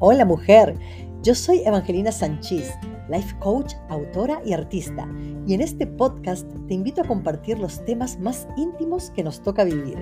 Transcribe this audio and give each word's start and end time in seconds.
Hola 0.00 0.24
mujer, 0.24 0.76
yo 1.24 1.34
soy 1.34 1.62
Evangelina 1.64 2.12
Sanchís, 2.12 2.72
life 3.08 3.34
coach, 3.40 3.74
autora 3.88 4.40
y 4.44 4.52
artista, 4.52 5.08
y 5.44 5.54
en 5.54 5.60
este 5.60 5.88
podcast 5.88 6.48
te 6.68 6.74
invito 6.74 7.00
a 7.00 7.04
compartir 7.04 7.58
los 7.58 7.84
temas 7.84 8.16
más 8.20 8.46
íntimos 8.56 9.10
que 9.10 9.24
nos 9.24 9.42
toca 9.42 9.64
vivir. 9.64 9.98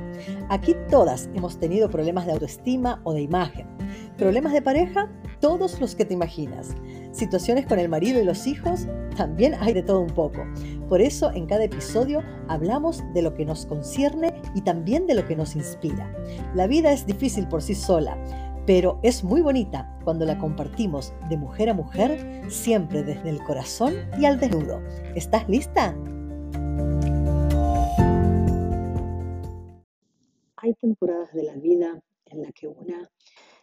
Aquí 0.51 0.77
todas 0.91 1.31
hemos 1.33 1.59
tenido 1.59 1.89
problemas 1.89 2.27
de 2.27 2.33
autoestima 2.33 3.01
o 3.05 3.15
de 3.15 3.23
imagen, 3.23 3.67
problemas 4.19 4.53
de 4.53 4.61
pareja, 4.61 5.11
todos 5.41 5.81
los 5.81 5.95
que 5.95 6.05
te 6.05 6.13
imaginas, 6.13 6.75
situaciones 7.13 7.65
con 7.65 7.79
el 7.79 7.89
marido 7.89 8.21
y 8.21 8.25
los 8.25 8.47
hijos, 8.47 8.87
también 9.17 9.55
hay 9.55 9.73
de 9.73 9.83
todo 9.83 10.01
un 10.01 10.11
poco. 10.11 10.45
Por 10.91 11.01
eso 11.01 11.33
en 11.33 11.47
cada 11.47 11.65
episodio 11.65 12.23
hablamos 12.49 13.03
de 13.15 13.23
lo 13.23 13.35
que 13.35 13.47
nos 13.47 13.65
concierne 13.65 14.35
y 14.55 14.61
también 14.61 15.07
de 15.07 15.15
lo 15.15 15.27
que 15.27 15.37
nos 15.37 15.57
inspira. 15.57 16.15
La 16.55 16.67
vida 16.67 16.93
es 16.93 17.07
difícil 17.07 17.49
por 17.49 17.63
sí 17.63 17.75
sola 17.75 18.19
pero 18.67 18.99
es 19.05 19.23
muy 19.23 19.41
bonita 19.41 19.97
cuando 20.03 20.25
la 20.25 20.39
compartimos 20.39 21.15
de 21.31 21.37
mujer 21.37 21.71
a 21.71 21.75
mujer, 21.75 22.51
siempre 22.51 23.05
desde 23.05 23.31
el 23.31 23.43
corazón 23.45 23.95
y 24.19 24.25
al 24.25 24.41
desnudo. 24.41 24.81
¿Estás 25.15 25.49
lista? 25.49 25.97
Hay 30.57 30.75
temporadas 30.75 31.33
de 31.33 31.45
la 31.45 31.55
vida 31.55 32.03
en 32.27 32.43
la 32.43 32.51
que 32.51 32.67
una 32.67 33.09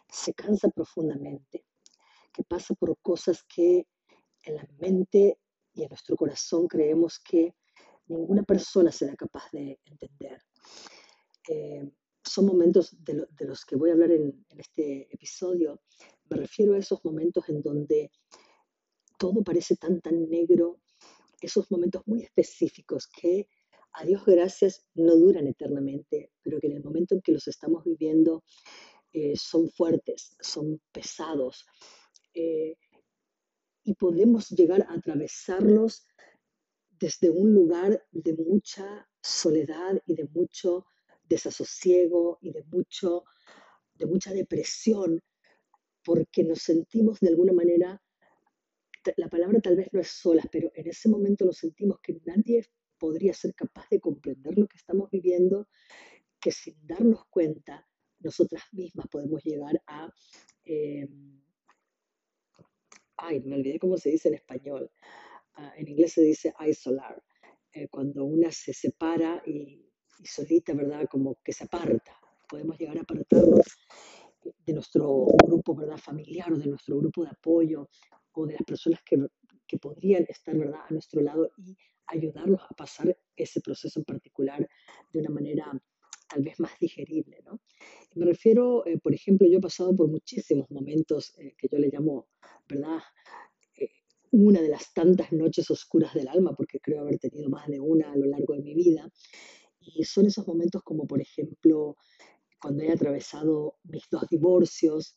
se 0.08 0.32
cansa 0.32 0.70
profundamente, 0.70 1.64
que 2.32 2.42
pasa 2.44 2.74
por 2.74 2.96
cosas 3.02 3.44
que 3.44 3.86
en 4.44 4.56
la 4.56 4.66
mente 4.78 5.38
y 5.74 5.82
en 5.82 5.88
nuestro 5.90 6.16
corazón 6.16 6.66
creemos 6.66 7.18
que 7.18 7.54
ninguna 8.06 8.42
persona 8.42 8.90
será 8.90 9.14
capaz 9.16 9.50
de 9.52 9.78
entender. 9.84 10.40
Eh, 11.48 11.90
son 12.24 12.46
momentos 12.46 12.96
de, 13.04 13.26
los 13.40 13.64
que 13.64 13.76
voy 13.76 13.90
a 13.90 13.92
hablar 13.92 14.10
en, 14.10 14.44
este 14.56 15.08
episodio. 15.14 15.80
Me 16.30 16.36
refiero 16.38 16.74
a 16.74 16.78
esos 16.78 17.04
momentos 17.04 17.48
en 17.48 17.62
donde 17.62 18.10
todo 19.18 19.42
parece 19.42 19.76
tan, 19.76 20.00
tan 20.00 20.28
negro, 20.28 20.80
esos 21.40 21.70
momentos 21.70 22.02
muy 22.06 22.22
específicos 22.22 23.06
que 23.08 23.48
a 23.92 24.04
Dios 24.04 24.24
gracias 24.24 24.84
no 24.94 25.14
duran 25.14 25.46
eternamente, 25.46 26.32
pero 26.42 26.58
que 26.58 26.66
en 26.66 26.76
el 26.76 26.82
momento 26.82 27.14
en 27.14 27.20
que 27.22 27.32
los 27.32 27.46
estamos 27.46 27.84
viviendo 27.84 28.42
eh, 29.12 29.36
son 29.36 29.70
fuertes, 29.70 30.36
son 30.40 30.80
pesados. 30.90 31.64
Eh, 32.34 32.76
y 33.84 33.94
podemos 33.94 34.48
llegar 34.50 34.82
a 34.88 34.94
atravesarlos 34.94 36.06
desde 36.98 37.30
un 37.30 37.52
lugar 37.52 38.04
de 38.10 38.32
mucha 38.32 39.08
soledad 39.20 40.02
y 40.06 40.14
de 40.14 40.24
mucho 40.24 40.86
desasosiego 41.24 42.38
y 42.40 42.52
de, 42.52 42.64
mucho, 42.64 43.24
de 43.94 44.06
mucha 44.06 44.32
depresión, 44.32 45.20
porque 46.04 46.44
nos 46.44 46.60
sentimos 46.60 47.20
de 47.20 47.28
alguna 47.28 47.52
manera, 47.52 48.02
la 49.16 49.28
palabra 49.28 49.60
tal 49.60 49.76
vez 49.76 49.88
no 49.92 50.00
es 50.00 50.08
sola, 50.08 50.42
pero 50.50 50.70
en 50.74 50.88
ese 50.88 51.08
momento 51.08 51.44
nos 51.44 51.58
sentimos 51.58 51.98
que 52.00 52.20
nadie 52.24 52.64
podría 52.98 53.34
ser 53.34 53.54
capaz 53.54 53.88
de 53.90 54.00
comprender 54.00 54.56
lo 54.56 54.66
que 54.66 54.76
estamos 54.76 55.10
viviendo, 55.10 55.68
que 56.40 56.50
sin 56.50 56.74
darnos 56.86 57.24
cuenta, 57.26 57.86
nosotras 58.20 58.62
mismas 58.72 59.06
podemos 59.08 59.42
llegar 59.44 59.82
a... 59.86 60.10
Em, 60.64 61.42
ay, 63.16 63.40
me 63.40 63.56
olvidé 63.56 63.78
cómo 63.78 63.96
se 63.96 64.10
dice 64.10 64.28
en 64.28 64.34
español. 64.34 64.90
Ah, 65.54 65.72
en 65.76 65.88
inglés 65.88 66.12
se 66.14 66.22
dice 66.22 66.52
isolar, 66.66 67.22
eh, 67.72 67.88
cuando 67.88 68.24
una 68.24 68.50
se 68.50 68.72
separa 68.72 69.42
y 69.46 69.84
y 70.20 70.26
solita, 70.26 70.72
¿verdad? 70.74 71.06
Como 71.10 71.36
que 71.42 71.52
se 71.52 71.64
aparta. 71.64 72.18
Podemos 72.48 72.78
llegar 72.78 72.98
a 72.98 73.02
apartarnos 73.02 73.66
de 74.66 74.72
nuestro 74.72 75.26
grupo, 75.44 75.74
¿verdad? 75.74 75.96
Familiar 75.96 76.52
o 76.52 76.58
de 76.58 76.66
nuestro 76.66 76.98
grupo 76.98 77.24
de 77.24 77.30
apoyo 77.30 77.88
o 78.32 78.46
de 78.46 78.54
las 78.54 78.62
personas 78.62 79.00
que, 79.04 79.26
que 79.66 79.78
podrían 79.78 80.24
estar, 80.28 80.56
¿verdad? 80.56 80.80
A 80.88 80.92
nuestro 80.92 81.20
lado 81.20 81.50
y 81.56 81.76
ayudarlos 82.06 82.60
a 82.68 82.74
pasar 82.74 83.16
ese 83.36 83.60
proceso 83.60 83.98
en 84.00 84.04
particular 84.04 84.68
de 85.12 85.20
una 85.20 85.30
manera 85.30 85.72
tal 86.28 86.42
vez 86.42 86.58
más 86.60 86.72
digerible, 86.78 87.40
¿no? 87.44 87.60
Me 88.14 88.26
refiero, 88.26 88.86
eh, 88.86 88.98
por 88.98 89.14
ejemplo, 89.14 89.46
yo 89.48 89.58
he 89.58 89.60
pasado 89.60 89.94
por 89.94 90.08
muchísimos 90.08 90.70
momentos 90.70 91.34
eh, 91.38 91.54
que 91.56 91.68
yo 91.70 91.78
le 91.78 91.88
llamo, 91.88 92.28
¿verdad? 92.68 92.98
Eh, 93.76 93.90
una 94.30 94.60
de 94.60 94.68
las 94.68 94.92
tantas 94.92 95.32
noches 95.32 95.70
oscuras 95.70 96.14
del 96.14 96.28
alma, 96.28 96.54
porque 96.56 96.80
creo 96.80 97.00
haber 97.02 97.18
tenido 97.18 97.48
más 97.48 97.68
de 97.68 97.80
una 97.80 98.12
a 98.12 98.16
lo 98.16 98.26
largo 98.26 98.54
de 98.54 98.62
mi 98.62 98.74
vida, 98.74 99.10
y 99.84 100.04
son 100.04 100.26
esos 100.26 100.46
momentos 100.46 100.82
como, 100.82 101.06
por 101.06 101.20
ejemplo, 101.20 101.96
cuando 102.60 102.82
he 102.82 102.90
atravesado 102.90 103.76
mis 103.84 104.04
dos 104.10 104.26
divorcios, 104.28 105.16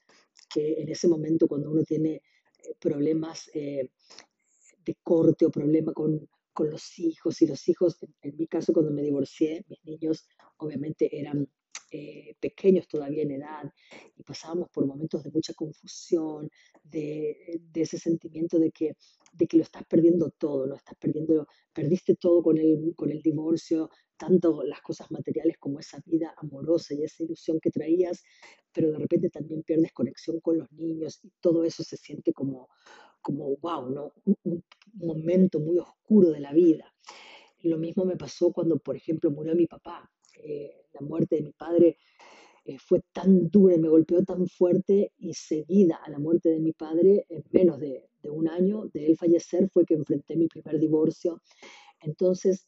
que 0.50 0.82
en 0.82 0.90
ese 0.90 1.08
momento 1.08 1.48
cuando 1.48 1.72
uno 1.72 1.84
tiene 1.84 2.16
eh, 2.16 2.22
problemas 2.80 3.50
eh, 3.54 3.90
de 4.86 4.96
corte 5.04 5.46
o 5.46 5.52
problema 5.52 5.94
con, 5.94 6.30
con, 6.54 6.70
los 6.70 7.00
hijos, 7.00 7.42
y 7.42 7.48
los 7.48 7.68
hijos, 7.70 7.98
en, 8.22 8.36
mi 8.38 8.48
caso 8.48 8.74
cuando 8.74 8.92
me 8.92 9.02
divorcié, 9.02 9.64
mis 9.70 9.84
niños 9.86 10.28
obviamente 10.58 11.18
eran 11.18 11.48
eh, 11.92 12.36
pequeños 12.40 12.88
todavía 12.88 13.24
en 13.24 13.32
edad 13.32 13.72
y 14.18 14.24
pasábamos 14.24 14.70
por 14.70 14.86
momentos 14.86 15.24
de 15.24 15.32
mucha 15.32 15.54
confusión, 15.54 16.50
de, 16.84 17.62
de, 17.62 17.82
ese 17.82 17.98
sentimiento 17.98 18.60
de 18.60 18.72
que, 18.72 18.96
de 19.38 19.48
que 19.48 19.58
lo 19.58 19.64
estás 19.64 19.84
perdiendo 19.86 20.32
todo, 20.32 20.66
¿no? 20.66 20.76
Estás 20.76 20.96
perdiendo, 21.00 21.48
perdiste 21.74 22.16
todo 22.16 22.42
con 22.42 22.58
el, 22.58 22.94
con 22.96 23.12
el 23.12 23.22
divorcio, 23.22 23.90
tanto 24.18 24.64
las 24.64 24.82
cosas 24.82 25.12
materiales 25.12 25.58
como 25.60 25.80
esa 25.80 26.02
vida 26.06 26.34
amorosa 26.38 26.94
y 26.96 27.04
esa 27.04 27.24
ilusión 27.24 27.60
que 27.60 27.70
traías, 27.70 28.24
pero 28.74 28.92
de 28.92 28.98
repente 28.98 29.30
también 29.30 29.64
pierdes 29.64 29.94
conexión 29.94 30.40
con 30.40 30.58
los 30.58 30.72
niños 30.72 31.20
y 31.24 31.32
todo 31.40 31.64
eso 31.64 31.84
se 31.84 31.98
siente 31.98 32.34
como, 32.34 32.70
como 33.22 33.56
wow, 33.58 33.90
¿no? 33.90 34.14
un, 34.26 34.64
momento 34.94 35.60
muy 35.60 35.78
oscuro 35.78 36.32
de 36.32 36.40
la 36.40 36.54
vida. 36.54 36.92
Lo 37.62 37.78
mismo 37.78 38.06
me 38.06 38.18
pasó 38.18 38.52
cuando, 38.52 38.80
por 38.80 38.96
ejemplo, 38.96 39.30
murió 39.30 39.56
mi 39.56 39.68
papá. 39.68 40.10
Eh, 40.44 40.86
la 40.94 41.02
muerte 41.02 41.36
de 41.36 41.42
mi 41.44 41.52
padre 41.52 41.98
eh, 42.68 42.78
fue 42.80 43.02
tan 43.14 43.50
dura 43.50 43.78
me 43.78 43.88
golpeó 43.88 44.26
tan 44.26 44.46
fuerte 44.46 45.14
y 45.18 45.34
seguida 45.34 46.02
a 46.04 46.10
la 46.10 46.20
muerte 46.20 46.50
de 46.50 46.60
mi 46.60 46.74
padre, 46.74 47.26
en 47.30 47.44
menos 47.52 47.80
de, 47.80 48.10
de 48.22 48.30
un 48.30 48.50
año 48.50 48.90
de 48.94 49.06
él 49.06 49.18
fallecer, 49.18 49.70
fue 49.70 49.86
que 49.86 49.94
enfrenté 49.94 50.36
mi 50.36 50.50
primer 50.50 50.78
divorcio. 50.78 51.42
Entonces, 52.02 52.68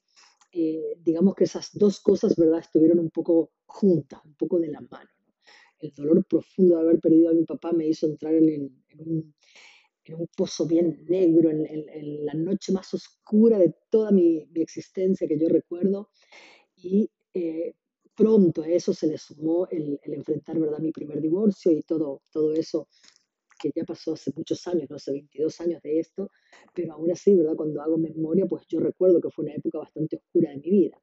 eh, 0.53 0.95
digamos 1.03 1.35
que 1.35 1.43
esas 1.43 1.71
dos 1.73 1.99
cosas, 1.99 2.38
¿verdad?, 2.38 2.59
estuvieron 2.59 2.99
un 2.99 3.09
poco 3.09 3.51
juntas, 3.65 4.21
un 4.23 4.35
poco 4.35 4.57
de 4.57 4.69
la 4.69 4.79
mano. 4.79 5.09
El 5.79 5.91
dolor 5.93 6.25
profundo 6.25 6.77
de 6.77 6.81
haber 6.81 6.99
perdido 7.01 7.29
a 7.29 7.33
mi 7.33 7.43
papá 7.43 7.73
me 7.73 7.85
hizo 7.85 8.07
entrar 8.07 8.33
en, 8.33 8.71
un, 8.97 9.33
pozo 10.38 10.65
bien 10.65 11.05
negro, 11.09 11.49
en, 11.51 12.25
la 12.25 12.33
noche 12.33 12.71
más 12.71 12.93
oscura 12.93 13.59
de 13.59 13.75
toda 13.89 14.11
mi, 14.11 14.47
existencia 14.55 15.27
que 15.27 15.38
yo 15.38 15.49
recuerdo. 15.49 16.09
Y 16.77 17.11
eh, 17.33 17.75
pronto 18.19 18.63
a 18.63 18.68
eso 18.68 18.94
se 18.94 19.07
le 19.07 19.18
sumó 19.18 19.66
el, 19.72 19.97
enfrentar, 20.03 20.59
¿verdad?, 20.59 20.80
mi 20.80 20.91
primer 20.91 21.22
divorcio 21.22 21.72
y 21.72 21.84
todo, 21.84 22.22
todo 22.34 22.53
eso 22.53 22.90
que 23.57 23.72
ya 23.74 23.85
pasó 23.85 24.13
hace 24.13 24.34
muchos 24.35 24.68
años, 24.68 24.90
no 24.90 25.00
sé, 25.00 25.13
22 25.13 25.62
años 25.62 25.81
de 25.81 26.00
esto, 26.00 26.30
pero 26.74 26.94
aún 26.94 27.09
así, 27.12 27.34
¿verdad? 27.34 27.56
Cuando 27.56 27.81
hago 27.81 27.97
memoria, 27.97 28.46
pues 28.46 28.66
yo 28.68 28.81
recuerdo 28.81 29.22
que 29.22 29.30
fue 29.30 29.46
una 29.46 29.53
época 29.53 29.80
bastante 29.80 30.18
oscura 30.18 30.50
de 30.50 30.57
mi 30.57 30.69
vida. 30.69 31.02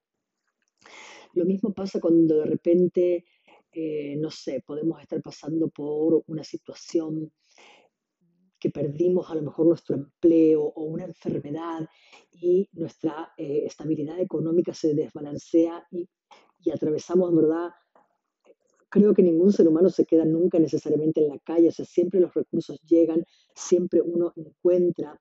Lo 1.32 1.46
mismo 1.46 1.72
pasa 1.72 2.00
cuando 2.00 2.40
de 2.40 2.46
repente, 2.46 3.24
eh, 3.72 4.16
no 4.16 4.30
sé, 4.30 4.62
podemos 4.66 5.00
estar 5.00 5.22
pasando 5.22 5.68
por 5.68 6.22
una 6.26 6.44
situación 6.44 7.32
que 8.58 8.70
perdimos 8.70 9.30
a 9.30 9.34
lo 9.36 9.42
mejor 9.42 9.68
nuestro 9.68 9.96
empleo 9.96 10.62
o 10.62 10.82
una 10.82 11.04
enfermedad 11.04 11.88
y 12.32 12.68
nuestra 12.72 13.32
eh, 13.38 13.62
estabilidad 13.64 14.20
económica 14.20 14.74
se 14.74 14.94
desbalancea 14.94 15.86
y, 15.90 16.06
y 16.66 16.70
atravesamos, 16.72 17.34
¿verdad? 17.34 17.70
creo 18.88 19.14
que 19.14 19.22
ningún 19.22 19.52
ser 19.52 19.68
humano 19.68 19.90
se 19.90 20.04
queda 20.04 20.24
nunca 20.24 20.58
necesariamente 20.58 21.20
en 21.20 21.28
la 21.28 21.38
calle, 21.40 21.68
o 21.68 21.72
sea, 21.72 21.84
siempre 21.84 22.20
los 22.20 22.32
recursos 22.32 22.80
llegan, 22.82 23.24
siempre 23.54 24.00
uno 24.00 24.32
encuentra 24.36 25.20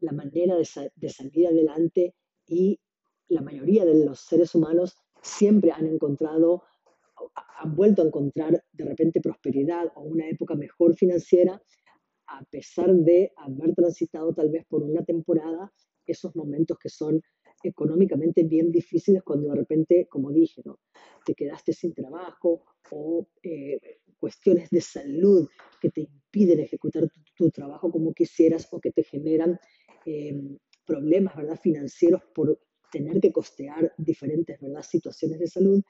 la 0.00 0.12
manera 0.12 0.56
de, 0.56 0.64
salir 0.64 1.46
adelante 1.46 2.14
y 2.46 2.80
la 3.28 3.42
mayoría 3.42 3.84
de 3.84 4.06
los 4.06 4.20
seres 4.20 4.54
humanos 4.54 4.96
siempre 5.22 5.70
han 5.70 5.86
encontrado, 5.86 6.62
han 7.58 7.76
vuelto 7.76 8.02
a 8.02 8.06
encontrar 8.06 8.64
de 8.72 8.84
repente 8.84 9.20
prosperidad 9.20 9.92
o 9.96 10.02
una 10.02 10.26
época 10.28 10.54
mejor 10.54 10.94
financiera, 10.94 11.62
a 12.26 12.44
pesar 12.44 12.94
de 12.94 13.32
haber 13.36 13.74
transitado 13.74 14.32
tal 14.32 14.50
vez 14.50 14.64
por 14.66 14.82
una 14.82 15.04
temporada 15.04 15.70
esos 16.06 16.34
momentos 16.34 16.78
que 16.78 16.88
son 16.88 17.20
económicamente 17.62 18.42
bien 18.42 18.70
difíciles 18.70 19.22
cuando 19.22 19.48
de 19.48 19.54
repente, 19.54 20.06
como 20.08 20.30
dije, 20.30 20.62
¿no? 20.64 20.80
te 21.24 21.34
quedaste 21.34 21.72
sin 21.72 21.94
trabajo 21.94 22.64
o 22.90 23.28
eh, 23.42 24.00
cuestiones 24.18 24.70
de 24.70 24.80
salud 24.80 25.48
que 25.80 25.90
te 25.90 26.02
impiden 26.02 26.60
ejecutar 26.60 27.08
tu, 27.34 27.50
trabajo 27.50 27.90
como 27.90 28.12
quisieras 28.12 28.68
o 28.70 28.80
que 28.80 28.92
te 28.92 29.02
generan 29.02 29.58
em, 30.04 30.58
problemas 30.84 31.36
¿verdad? 31.36 31.58
financieros 31.60 32.22
por 32.34 32.60
tener 32.92 33.20
que 33.20 33.32
costear 33.32 33.92
diferentes 33.96 34.60
¿verdad? 34.60 34.82
situaciones 34.82 35.38
de 35.38 35.46
salud, 35.46 35.82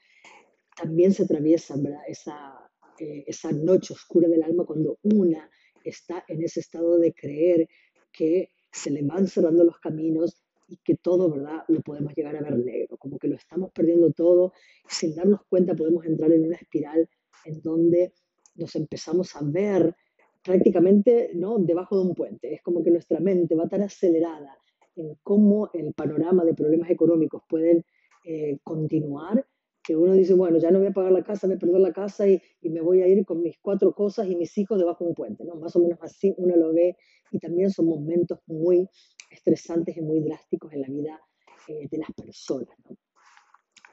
también 0.75 1.13
se 1.13 1.23
atraviesa 1.23 1.75
¿verdad? 1.77 2.01
Esa, 2.07 2.71
eh, 2.99 3.23
esa 3.27 3.51
noche 3.51 3.93
oscura 3.93 4.27
del 4.27 4.43
alma 4.43 4.65
cuando 4.65 4.97
una 5.03 5.49
está 5.83 6.23
en 6.27 6.43
ese 6.43 6.59
estado 6.59 6.99
de 6.99 7.13
creer 7.13 7.67
que 8.11 8.51
se 8.71 8.91
le 8.91 9.01
van 9.01 9.27
cerrando 9.27 9.63
los 9.63 9.79
caminos 9.79 10.40
y 10.71 10.77
que 10.77 10.95
todo, 10.95 11.29
¿verdad?, 11.29 11.63
lo 11.67 11.81
podemos 11.81 12.13
llegar 12.15 12.35
a 12.37 12.41
ver 12.41 12.57
negro, 12.57 12.97
como 12.97 13.19
que 13.19 13.27
lo 13.27 13.35
estamos 13.35 13.71
perdiendo 13.73 14.11
todo, 14.13 14.53
sin 14.87 15.13
darnos 15.13 15.41
cuenta 15.49 15.75
podemos 15.75 16.05
entrar 16.05 16.31
en 16.31 16.45
una 16.45 16.55
espiral 16.55 17.09
en 17.43 17.61
donde 17.61 18.13
nos 18.55 18.73
empezamos 18.77 19.35
a 19.35 19.41
ver 19.43 19.93
prácticamente 20.41 21.31
¿no? 21.35 21.59
debajo 21.59 21.97
de 21.97 22.07
un 22.07 22.15
puente. 22.15 22.53
Es 22.53 22.61
como 22.61 22.83
que 22.83 22.89
nuestra 22.89 23.19
mente 23.19 23.53
va 23.53 23.67
tan 23.67 23.81
acelerada 23.81 24.57
en 24.95 25.17
cómo 25.23 25.69
el 25.73 25.93
panorama 25.93 26.45
de 26.45 26.53
problemas 26.53 26.89
económicos 26.89 27.43
pueden 27.49 27.83
eh, 28.23 28.57
continuar, 28.63 29.45
que 29.83 29.97
uno 29.97 30.13
dice, 30.13 30.35
bueno, 30.35 30.57
ya 30.57 30.71
no 30.71 30.79
voy 30.79 30.87
a 30.87 30.93
pagar 30.93 31.11
la 31.11 31.23
casa, 31.23 31.47
voy 31.47 31.57
a 31.57 31.59
perder 31.59 31.81
la 31.81 31.91
casa 31.91 32.29
y, 32.29 32.41
y, 32.61 32.69
me 32.69 32.81
voy 32.81 33.01
a 33.01 33.07
ir 33.07 33.25
con 33.25 33.41
mis 33.41 33.57
cuatro 33.59 33.93
cosas 33.93 34.27
y 34.27 34.35
mis 34.35 34.57
hijos 34.57 34.77
debajo 34.77 35.03
de 35.03 35.09
un 35.09 35.15
puente, 35.15 35.43
¿no? 35.43 35.55
Más 35.55 35.75
o 35.75 35.79
menos 35.79 35.97
así 36.01 36.33
uno 36.37 36.55
lo 36.55 36.71
ve 36.71 36.95
y 37.31 37.39
también 37.39 37.71
son 37.71 37.87
momentos 37.87 38.39
muy 38.45 38.87
estresantes 39.31 39.97
y 39.97 40.01
muy 40.01 40.19
drásticos 40.19 40.73
en 40.73 40.81
la 40.81 40.87
vida 40.87 41.21
eh, 41.67 41.87
de 41.89 41.97
las 41.97 42.11
personas. 42.11 42.75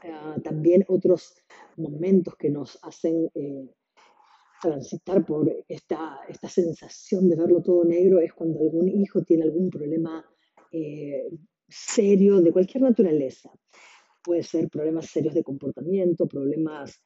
Ah, 0.03 0.37
también 0.43 0.85
otros 0.89 1.35
momentos 1.77 2.37
que 2.37 2.51
nos 2.51 2.79
hacen 2.83 3.31
eh, 3.35 3.69
transitar 4.61 5.25
por 5.25 5.51
esta, 5.69 6.21
esta 6.29 6.49
sensación 6.49 7.29
de 7.29 7.37
verlo 7.37 7.63
todo 7.63 7.85
negro 7.85 8.21
es 8.21 8.33
cuando 8.33 8.61
algún 8.61 8.89
hijo 8.89 9.23
tiene 9.23 9.45
algún 9.45 9.71
problema 9.71 10.25
eh, 10.73 11.29
serio 11.69 12.41
de 12.41 12.53
cualquier 12.53 12.83
naturaleza. 12.83 13.51
Puede 14.23 14.43
ser 14.43 14.69
problemas 14.69 15.07
serios 15.07 15.35
de 15.35 15.43
comportamiento, 15.43 16.27
problemas 16.27 17.03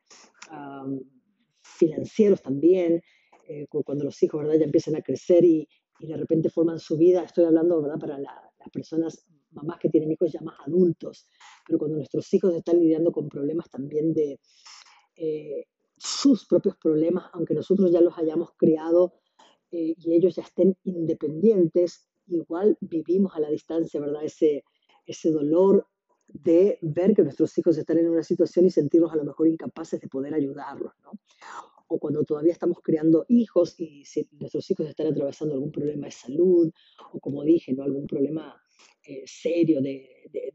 financieros 1.63 2.43
también, 2.43 3.01
eh, 3.49 3.67
cuando 3.85 4.05
los 4.05 4.23
hijos 4.23 4.43
¿verdad? 4.43 4.59
ya 4.59 4.65
empiezan 4.65 4.97
a 4.97 5.03
crecer 5.03 5.45
y, 5.45 5.69
y 6.03 6.09
de 6.09 6.17
repente 6.17 6.51
forman 6.51 6.79
su 6.79 6.97
vida. 6.97 7.23
Estoy 7.23 7.45
hablando 7.45 7.81
¿verdad? 7.81 7.99
para 7.99 8.19
las 8.19 8.71
personas, 8.73 9.25
mamás 9.53 9.79
que 9.79 9.89
tienen 9.89 10.11
hijos 10.11 10.33
ya 10.33 10.41
más 10.41 10.57
adultos, 10.67 11.27
pero 11.67 11.79
cuando 11.79 11.97
nuestros 11.97 12.33
hijos 12.35 12.55
están 12.55 12.79
lidiando 12.81 13.13
con 13.13 13.29
problemas 13.29 13.71
también 13.71 14.13
de... 14.13 14.41
Eh, 15.17 15.67
sus 16.05 16.47
propios 16.47 16.77
problemas, 16.79 17.27
aunque 17.33 17.55
nosotros 17.55 17.93
ya 17.93 18.01
los 18.01 18.19
hayamos 18.19 18.51
creado 18.57 19.13
eh, 19.71 19.95
y 19.97 20.15
ellos 20.15 20.35
ya 20.35 20.43
estén 20.43 20.77
independientes, 20.83 22.09
igual 22.27 22.77
vivimos 22.81 23.37
a 23.37 23.41
la 23.41 23.49
distancia, 23.49 24.01
¿verdad? 24.01 24.25
Ese, 24.25 24.65
ese 25.07 25.31
dolor 25.31 25.87
de 26.27 26.79
ver 26.83 27.15
que 27.15 27.23
nuestros 27.23 27.57
hijos 27.57 27.79
están 27.79 27.99
en 27.99 28.09
una 28.09 28.25
situación 28.25 28.67
y 28.67 28.71
sentirnos 28.71 29.13
a 29.13 29.17
lo 29.17 29.25
mejor 29.25 29.47
incapaces 29.47 30.01
de 30.01 30.09
poder 30.09 30.35
ayudarlos, 30.35 30.93
¿no? 31.05 31.13
O 31.89 31.99
cuando 31.99 32.25
todavía 32.25 32.53
estamos 32.53 32.79
creando 32.83 33.25
hijos 33.29 33.79
y 33.79 34.05
si 34.05 34.29
nuestros 34.33 34.71
hijos 34.71 34.89
están 34.89 35.09
atravesando 35.09 35.55
algún 35.55 35.73
problema 35.73 36.07
de 36.07 36.13
salud 36.13 36.71
o 37.13 37.21
como 37.21 37.43
dije, 37.45 37.73
¿no? 37.73 37.83
Algún 37.83 38.07
problema 38.07 38.61
eh, 39.07 39.23
serio 39.27 39.81
de, 39.81 40.09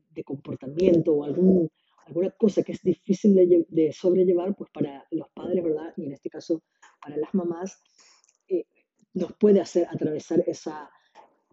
de 0.10 0.24
comportamiento 0.24 1.14
o 1.14 1.24
algún 1.24 1.70
alguna 2.08 2.32
cosa 2.32 2.64
que 2.64 2.72
es 2.72 2.82
difícil 2.82 3.36
de, 3.36 3.92
sobrellevar, 3.92 4.56
pues 4.56 4.70
para 4.72 5.06
los 5.12 5.30
padres, 5.30 5.64
¿verdad? 5.64 5.94
Y 5.98 6.06
en 6.06 6.14
este 6.14 6.30
caso 6.30 6.64
para 7.02 7.18
las 7.18 7.34
mamás, 7.34 7.82
eh, 8.48 8.66
nos 9.14 9.34
puede 9.34 9.60
hacer 9.60 9.88
atravesar 9.90 10.44
esas 10.48 10.90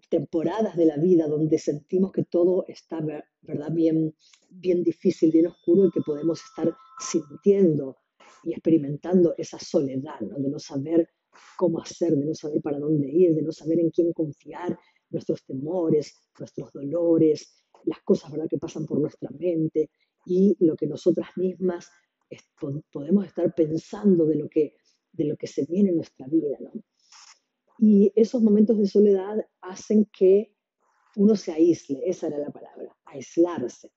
temporadas 0.08 0.76
de 0.76 0.86
la 0.86 0.96
vida 0.96 1.26
donde 1.26 1.58
sentimos 1.58 2.12
que 2.12 2.24
todo 2.24 2.64
está, 2.68 3.00
¿verdad? 3.42 3.72
Bien, 3.72 4.14
bien 4.50 4.84
difícil, 4.84 5.32
bien 5.32 5.48
oscuro 5.48 5.86
y 5.86 5.90
que 5.90 6.00
podemos 6.02 6.40
estar 6.44 6.72
sintiendo 7.00 7.96
y 8.44 8.52
experimentando 8.52 9.34
esa 9.36 9.58
soledad, 9.58 10.20
¿no? 10.20 10.38
De 10.38 10.48
no 10.48 10.58
saber 10.58 11.08
cómo 11.56 11.80
hacer, 11.80 12.14
de 12.14 12.24
no 12.24 12.34
saber 12.34 12.60
para 12.62 12.78
dónde 12.78 13.08
ir, 13.08 13.34
de 13.34 13.42
no 13.42 13.52
saber 13.52 13.80
en 13.80 13.90
quién 13.90 14.12
confiar, 14.12 14.78
nuestros 15.10 15.44
temores, 15.44 16.14
nuestros 16.38 16.72
dolores, 16.72 17.64
las 17.84 18.00
cosas 18.02 18.30
¿verdad? 18.30 18.48
que 18.48 18.58
pasan 18.58 18.86
por 18.86 19.00
nuestra 19.00 19.30
mente 19.30 19.90
y 20.26 20.56
lo 20.64 20.76
que 20.76 20.86
nosotras 20.86 21.28
mismas 21.36 21.88
podemos 22.90 23.26
estar 23.26 23.54
pensando 23.54 24.26
de 24.26 24.36
lo 24.36 24.48
que, 24.48 24.74
de 25.12 25.24
lo 25.24 25.36
que 25.36 25.46
se 25.46 25.64
viene 25.66 25.90
en 25.90 25.96
nuestra 25.96 26.26
vida. 26.26 26.56
¿no? 26.60 26.72
Y 27.78 28.12
esos 28.16 28.42
momentos 28.42 28.78
de 28.78 28.86
soledad 28.86 29.36
hacen 29.60 30.06
que 30.06 30.54
uno 31.16 31.36
se 31.36 31.52
aísle, 31.52 32.02
esa 32.04 32.26
era 32.26 32.38
la 32.38 32.50
palabra, 32.50 32.96
aislarse. 33.04 33.92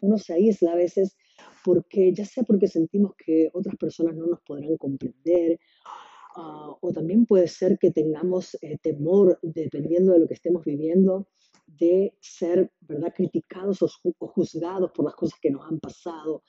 Uno 0.00 0.16
se 0.16 0.32
aísla 0.32 0.72
a 0.72 0.76
veces 0.76 1.16
porque, 1.64 2.12
ya 2.12 2.24
sea 2.26 2.44
porque 2.44 2.68
sentimos 2.68 3.14
que 3.16 3.50
otras 3.54 3.76
personas 3.76 4.14
no 4.14 4.26
nos 4.26 4.40
podrán 4.42 4.76
comprender, 4.76 5.58
uh, 6.36 6.76
o 6.80 6.92
también 6.92 7.26
puede 7.26 7.48
ser 7.48 7.78
que 7.78 7.90
tengamos 7.90 8.56
eh, 8.60 8.78
temor, 8.82 9.38
dependiendo 9.42 10.12
de 10.12 10.20
lo 10.20 10.28
que 10.28 10.34
estemos 10.34 10.64
viviendo, 10.64 11.26
de 11.66 12.14
ser 12.20 12.70
¿verdad? 12.80 13.12
criticados 13.14 13.82
o, 13.82 13.88
juzgados 14.28 14.90
por 14.92 15.04
las 15.04 15.14
cosas 15.14 15.38
que 15.40 15.50
nos 15.50 15.66
han 15.66 15.80
pasado. 15.80 16.42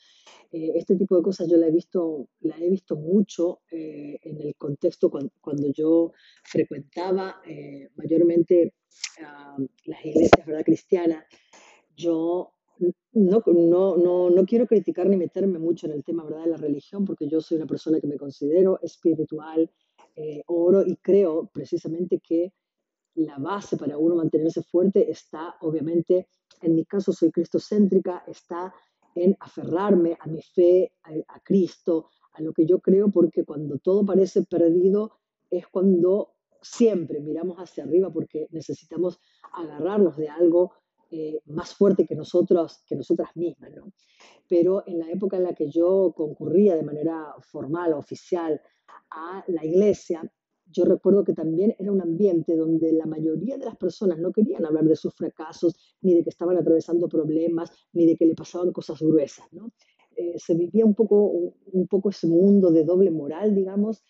Eh, 0.51 0.71
este 0.75 0.95
tipo 0.95 1.15
de 1.15 1.23
cosas 1.23 1.47
yo 1.49 1.57
la 1.57 1.67
he 1.67 1.71
visto, 1.71 2.27
la 2.41 2.57
he 2.57 2.69
visto 2.69 2.95
mucho 2.95 3.61
eh, 3.71 4.19
en 4.21 4.41
el 4.41 4.55
contexto 4.55 5.09
cuando, 5.09 5.31
cuando 5.41 5.71
yo 5.71 6.11
frecuentaba 6.43 7.41
eh, 7.45 7.89
mayormente 7.95 8.73
las 9.85 10.05
iglesias 10.05 10.45
¿verdad? 10.45 10.65
cristianas. 10.65 11.25
Yo 11.95 12.54
no, 13.13 13.43
no, 13.45 13.97
no, 13.97 14.29
no, 14.29 14.45
quiero 14.45 14.67
criticar 14.67 15.07
ni 15.07 15.17
meterme 15.17 15.59
mucho 15.59 15.87
en 15.87 15.93
el 15.93 16.03
tema 16.03 16.23
¿verdad? 16.23 16.43
de 16.43 16.49
la 16.51 16.57
religión, 16.57 17.05
porque 17.05 17.27
yo 17.27 17.41
soy 17.41 17.57
una 17.57 17.67
persona 17.67 17.99
que 17.99 18.07
me 18.07 18.17
considero 18.17 18.79
espiritual, 18.81 19.69
oro 20.47 20.83
y 20.85 20.95
creo 20.97 21.49
precisamente 21.53 22.19
que 22.19 22.53
la 23.15 23.37
base 23.37 23.77
para 23.77 23.97
uno 23.97 24.15
mantenerse 24.15 24.61
fuerte 24.63 25.09
está, 25.09 25.55
obviamente, 25.61 26.27
en 26.61 26.75
mi 26.75 26.85
caso 26.85 27.13
soy 27.13 27.31
cristocéntrica, 27.31 28.23
está 28.27 28.73
en 29.15 29.35
aferrarme 29.39 30.17
a 30.19 30.27
mi 30.27 30.41
fe, 30.41 30.91
a, 31.03 31.39
Cristo, 31.39 32.09
a 32.33 32.41
lo 32.41 32.51
que 32.51 32.65
yo 32.65 32.79
creo, 32.79 33.09
porque 33.09 33.45
cuando 33.45 33.77
todo 33.77 34.05
parece 34.05 34.43
perdido 34.43 35.19
es 35.49 35.67
cuando 35.67 36.33
siempre 36.61 37.21
miramos 37.21 37.57
hacia 37.57 37.85
arriba 37.85 38.11
porque 38.11 38.47
necesitamos 38.51 39.19
agarrarnos 39.53 40.17
de 40.17 40.27
algo 40.27 40.73
eh, 41.17 41.41
más 41.45 41.73
fuerte 41.73 42.05
que 42.05 42.13
nosotros, 42.13 42.83
que 42.85 42.93
nosotras 42.93 43.29
mismas, 43.35 43.71
¿no? 43.73 43.93
Pero 44.49 44.83
en 44.85 44.99
la 44.99 45.09
época 45.09 45.37
en 45.37 45.43
la 45.43 45.53
que 45.53 45.69
yo 45.69 46.13
concurría 46.13 46.75
de 46.75 46.83
manera 46.83 47.33
formal, 47.39 47.93
oficial, 47.93 48.59
a 49.11 49.41
la 49.47 49.63
iglesia, 49.63 50.29
yo 50.65 50.83
recuerdo 50.83 51.23
que 51.23 51.33
también 51.33 51.73
era 51.79 51.89
un 51.89 52.01
ambiente 52.01 52.57
donde 52.57 52.91
la 52.91 53.05
mayoría 53.05 53.57
de 53.57 53.63
las 53.63 53.77
personas 53.77 54.19
no 54.19 54.33
querían 54.33 54.65
hablar 54.65 54.83
de 54.83 54.97
sus 54.97 55.13
fracasos, 55.15 55.75
ni 56.01 56.15
de 56.15 56.23
que 56.23 56.31
estaban 56.31 56.57
atravesando 56.57 57.07
problemas, 57.07 57.71
ni 57.93 58.05
de 58.05 58.17
que 58.17 58.25
le 58.25 58.35
pasaban 58.35 58.73
cosas 58.73 58.99
gruesas. 58.99 59.45
¿no? 59.53 59.71
Eh, 60.17 60.33
se 60.37 60.53
vivía 60.53 60.85
un 60.85 60.95
poco, 60.95 61.31
un 61.71 61.87
poco 61.87 62.09
ese 62.09 62.27
mundo 62.27 62.71
de 62.71 62.83
doble 62.83 63.09
moral, 63.09 63.55
digamos, 63.55 64.03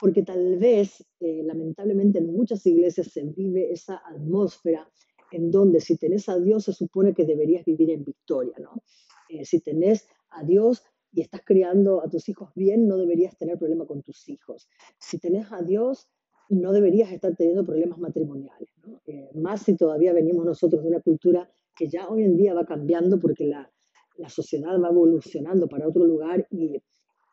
porque 0.00 0.22
tal 0.22 0.56
vez, 0.56 1.04
eh, 1.20 1.42
lamentablemente, 1.44 2.18
en 2.18 2.32
muchas 2.32 2.64
iglesias 2.64 3.08
se 3.08 3.24
vive 3.24 3.70
esa 3.72 4.00
atmósfera 4.06 4.90
en 5.36 5.50
donde 5.50 5.80
si 5.80 5.98
tenés 5.98 6.28
a 6.30 6.38
Dios 6.38 6.64
se 6.64 6.72
supone 6.72 7.12
que 7.12 7.26
deberías 7.26 7.64
vivir 7.64 7.90
en 7.90 8.04
victoria, 8.04 8.54
¿no? 8.58 8.82
Eh, 9.28 9.44
si 9.44 9.60
tenés 9.60 10.08
a 10.30 10.42
Dios 10.42 10.82
y 11.12 11.20
estás 11.20 11.42
criando 11.44 12.02
a 12.02 12.08
tus 12.08 12.28
hijos 12.30 12.50
bien, 12.54 12.88
no 12.88 12.96
deberías 12.96 13.36
tener 13.36 13.58
problema 13.58 13.86
con 13.86 14.02
tus 14.02 14.28
hijos. 14.30 14.66
Si 14.98 15.18
tenés 15.18 15.52
a 15.52 15.60
Dios, 15.60 16.08
no 16.48 16.72
deberías 16.72 17.12
estar 17.12 17.36
teniendo 17.36 17.66
problemas 17.66 17.98
matrimoniales. 17.98 18.70
Eh, 19.06 19.30
más 19.34 19.62
si 19.62 19.76
todavía 19.76 20.14
venimos 20.14 20.46
nosotros 20.46 20.82
de 20.82 20.88
una 20.88 21.00
cultura 21.00 21.50
que 21.76 21.88
ya 21.88 22.08
hoy 22.08 22.22
en 22.22 22.36
día 22.36 22.54
va 22.54 22.64
cambiando 22.64 23.20
porque 23.20 23.44
la, 23.44 23.70
la 24.16 24.30
sociedad 24.30 24.80
va 24.80 24.88
evolucionando 24.88 25.68
para 25.68 25.86
otro 25.86 26.06
lugar 26.06 26.46
y, 26.50 26.82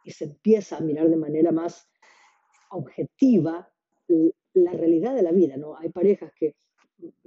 y, 0.04 0.12
se 0.12 0.26
empieza 0.26 0.78
a 0.78 0.82
mirar 0.82 1.10
de 1.10 1.16
manera 1.16 1.54
más 1.54 1.88
objetiva 2.70 3.70
la 4.54 4.72
realidad 4.74 5.16
de 5.16 5.24
la 5.24 5.32
vida. 5.32 5.56
¿no? 5.56 5.78
Hay 5.78 5.90
parejas 5.90 6.34
que 6.38 6.56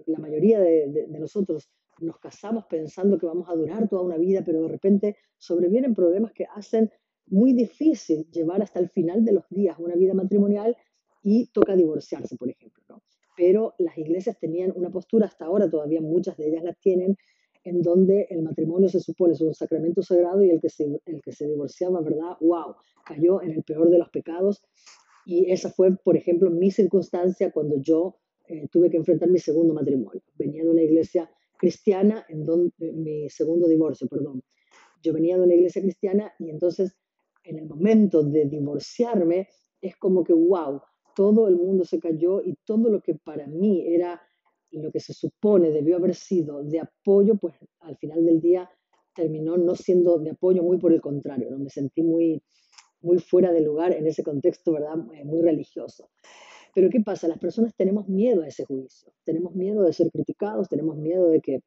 la 0.07 0.19
mayoría 0.19 0.61
de, 0.61 1.07
nosotros 1.09 1.71
nos 2.01 2.19
casamos 2.19 2.67
pensando 2.67 3.19
que 3.19 3.27
vamos 3.27 3.49
a 3.49 3.55
durar 3.55 3.89
toda 3.89 4.03
una 4.03 4.19
vida, 4.19 4.43
pero 4.45 4.63
de 4.63 4.69
repente 4.69 5.17
sobrevienen 5.39 5.95
problemas 5.95 6.33
que 6.33 6.47
hacen 6.55 6.91
muy 7.27 7.53
difícil 7.53 8.31
llevar 8.31 8.63
hasta 8.63 8.79
el 8.79 8.91
final 8.91 9.25
de 9.25 9.33
los 9.33 9.45
días 9.51 9.79
una 9.79 9.97
vida 9.97 10.15
matrimonial 10.15 10.77
y 11.23 11.47
toca 11.49 11.75
divorciarse, 11.75 12.37
por 12.37 12.51
ejemplo. 12.51 12.85
¿no? 12.89 13.03
Pero 13.37 13.75
las 13.79 13.99
iglesias 13.99 14.39
tenían 14.39 14.73
una 14.77 14.91
postura, 14.91 15.27
hasta 15.27 15.47
ahora 15.47 15.69
todavía 15.69 16.01
muchas 16.01 16.37
de 16.37 16.49
ellas 16.49 16.65
las 16.65 16.79
tienen, 16.79 17.17
en 17.65 17.83
donde 17.83 18.29
el 18.31 18.43
matrimonio 18.43 18.89
se 18.89 19.01
supone 19.01 19.35
es 19.35 19.41
un 19.41 19.53
sacramento 19.53 20.01
sagrado 20.01 20.43
y 20.45 20.51
el 20.51 20.61
que 20.61 20.69
se, 20.69 20.85
el 21.05 21.21
que 21.21 21.33
se 21.33 21.49
divorciaba, 21.49 22.01
¿verdad? 22.01 22.37
¡Wow! 22.41 22.77
Cayó 23.05 23.43
en 23.43 23.51
el 23.51 23.65
peor 23.65 23.91
de 23.91 23.99
los 23.99 24.09
pecados. 24.11 24.63
Y 25.25 25.51
esa 25.51 25.71
fue, 25.71 25.97
por 25.97 26.17
ejemplo, 26.17 26.49
mi 26.49 26.71
circunstancia 26.71 27.51
cuando 27.51 27.77
yo 27.81 28.19
eh, 28.49 28.69
tuve 28.71 28.91
que 28.91 28.97
enfrentar 28.97 29.29
mi 29.29 29.39
segundo 29.39 29.75
matrimonio. 29.75 30.23
Venía 30.35 30.65
de 30.65 30.71
una 30.71 30.83
iglesia 30.83 31.31
cristiana, 31.59 32.25
en 32.29 32.45
donde, 32.45 32.93
mi 32.93 33.29
segundo 33.29 33.67
divorcio, 33.69 34.09
perdón. 34.09 34.43
Yo 35.03 35.13
venía 35.13 35.37
de 35.37 35.45
una 35.45 35.55
iglesia 35.55 35.83
cristiana 35.83 36.33
y 36.39 36.51
entonces 36.51 36.97
en 37.45 37.59
el 37.59 37.67
momento 37.67 38.23
de 38.23 38.47
divorciarme 38.47 39.49
es 39.81 39.97
como 39.97 40.25
que, 40.25 40.33
wow, 40.33 40.81
todo 41.15 41.49
el 41.49 41.57
mundo 41.57 41.85
se 41.85 41.99
cayó 41.99 42.43
y 42.43 42.55
todo 42.65 42.91
lo 42.91 43.01
que 43.01 43.15
para 43.15 43.47
mí 43.47 43.87
era 43.87 44.21
lo 44.83 44.91
que 44.91 45.01
se 45.01 45.13
supone 45.13 45.71
debió 45.71 45.97
haber 45.97 46.15
sido 46.15 46.63
de 46.63 46.81
apoyo, 46.81 47.37
pues 47.37 47.55
al 47.81 47.97
final 47.97 48.25
del 48.25 48.41
día 48.41 48.69
terminó 49.15 49.57
no 49.57 49.75
siendo 49.75 50.19
de 50.19 50.31
apoyo, 50.31 50.63
muy 50.63 50.79
por 50.79 50.93
el 50.93 51.01
contrario, 51.01 51.51
¿no? 51.51 51.59
me 51.59 51.71
sentí 51.71 52.03
muy, 52.03 52.43
muy 53.01 53.19
fuera 53.19 53.53
de 53.53 53.63
lugar 53.63 53.93
en 53.93 54.07
ese 54.07 54.23
contexto, 54.23 54.73
¿verdad? 54.73 54.97
Eh, 55.15 55.25
muy 55.25 55.41
religioso. 55.41 56.11
Pero 56.77 56.91
¿qué 56.91 57.01
pasa? 57.01 57.27
Las 57.27 57.39
personas 57.39 57.75
tenemos 57.75 58.07
miedo 58.07 58.43
a 58.43 58.49
ese 58.49 58.67
juicio, 58.67 59.11
tenemos 59.25 59.55
miedo 59.55 59.83
de 59.85 59.95
ser 59.95 60.11
criticados, 60.11 60.69
tenemos 60.69 60.95
miedo 60.99 61.31
de 61.31 61.41
que 61.41 61.61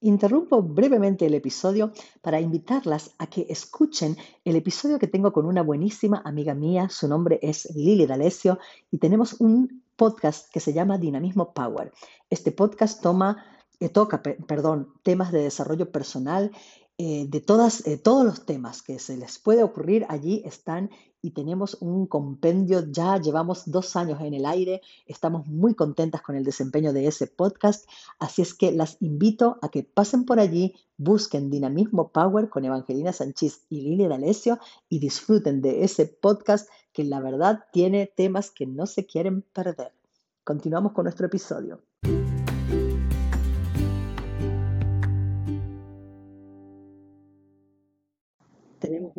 Interrumpo 0.00 0.62
brevemente 0.62 1.26
el 1.26 1.34
episodio 1.34 1.92
para 2.22 2.40
invitarlas 2.40 3.14
a 3.18 3.26
que 3.26 3.44
escuchen 3.50 4.16
el 4.46 4.56
episodio 4.56 4.98
que 4.98 5.08
tengo 5.08 5.34
con 5.34 5.44
una 5.44 5.60
buenísima 5.60 6.22
amiga 6.24 6.54
mía. 6.54 6.88
Su 6.88 7.06
nombre 7.06 7.38
es 7.42 7.68
Lili 7.76 8.06
D'Alessio 8.06 8.58
y 8.90 8.96
tenemos 8.96 9.38
un 9.40 9.82
podcast 9.96 10.50
que 10.50 10.60
se 10.60 10.72
llama 10.72 10.96
Dinamismo 10.96 11.52
Power. 11.52 11.92
Este 12.30 12.52
podcast 12.52 13.02
toma, 13.02 13.57
eh, 13.80 13.88
toca 13.88 14.22
perdón, 14.22 14.92
temas 15.02 15.32
de 15.32 15.42
desarrollo 15.42 15.90
personal 15.90 16.50
eh, 17.00 17.26
de 17.28 17.40
todas, 17.40 17.86
eh, 17.86 17.96
todos 17.96 18.24
los 18.24 18.44
temas 18.44 18.82
que 18.82 18.98
se 18.98 19.16
les 19.16 19.38
puede 19.38 19.62
ocurrir 19.62 20.04
allí 20.08 20.42
están 20.44 20.90
y 21.22 21.30
tenemos 21.30 21.76
un 21.80 22.08
compendio, 22.08 22.90
ya 22.90 23.18
llevamos 23.18 23.70
dos 23.70 23.94
años 23.94 24.20
en 24.20 24.34
el 24.34 24.44
aire, 24.44 24.82
estamos 25.06 25.46
muy 25.46 25.76
contentas 25.76 26.22
con 26.22 26.34
el 26.34 26.42
desempeño 26.42 26.92
de 26.92 27.06
ese 27.06 27.28
podcast, 27.28 27.88
así 28.18 28.42
es 28.42 28.52
que 28.52 28.72
las 28.72 28.96
invito 29.00 29.58
a 29.62 29.68
que 29.68 29.84
pasen 29.84 30.24
por 30.24 30.40
allí, 30.40 30.74
busquen 30.96 31.50
Dinamismo 31.50 32.08
Power 32.08 32.48
con 32.48 32.64
Evangelina 32.64 33.12
Sánchez 33.12 33.64
y 33.68 33.82
Lili 33.82 34.08
D'Alessio 34.08 34.58
y 34.88 34.98
disfruten 34.98 35.62
de 35.62 35.84
ese 35.84 36.06
podcast 36.06 36.68
que 36.92 37.04
la 37.04 37.20
verdad 37.20 37.64
tiene 37.72 38.06
temas 38.12 38.50
que 38.50 38.66
no 38.66 38.86
se 38.86 39.06
quieren 39.06 39.42
perder. 39.42 39.92
Continuamos 40.42 40.94
con 40.94 41.04
nuestro 41.04 41.26
episodio. 41.26 41.80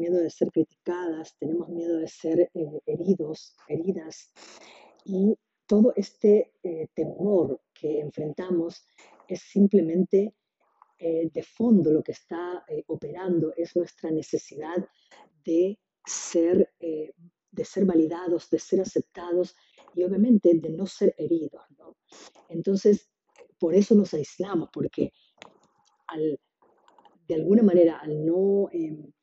Miedo 0.09 0.23
de 0.23 0.29
ser 0.29 0.51
criticadas, 0.51 1.35
tenemos 1.37 1.69
miedo 1.69 1.97
de 1.97 2.07
ser 2.07 2.39
eh, 2.53 2.81
heridos, 2.85 3.55
heridas. 3.67 4.31
Y 5.05 5.37
todo 5.67 5.93
este 5.95 6.53
eh, 6.63 6.87
temor 6.93 7.61
que 7.73 7.99
enfrentamos 7.99 8.83
es 9.27 9.41
simplemente 9.41 10.33
eh, 10.97 11.29
de 11.31 11.43
fondo 11.43 11.91
lo 11.91 12.03
que 12.03 12.11
está 12.13 12.65
operando, 12.87 13.53
es 13.55 13.75
nuestra 13.75 14.11
necesidad 14.11 14.77
de 15.45 15.79
ser, 16.05 16.73
de 16.79 17.65
ser 17.65 17.85
validados, 17.85 18.49
de 18.49 18.59
ser 18.59 18.81
aceptados 18.81 19.55
y 19.95 20.03
obviamente 20.03 20.51
de 20.55 20.69
no 20.69 20.87
ser 20.87 21.13
heridos. 21.17 21.61
Entonces, 22.49 23.09
por 23.59 23.75
eso 23.75 23.95
nos 23.95 24.13
aislamos, 24.13 24.69
porque 24.73 25.13
de 27.27 27.35
alguna 27.35 27.61
manera 27.61 27.99
al 27.99 28.25
no 28.25 28.69
em, 28.71 29.13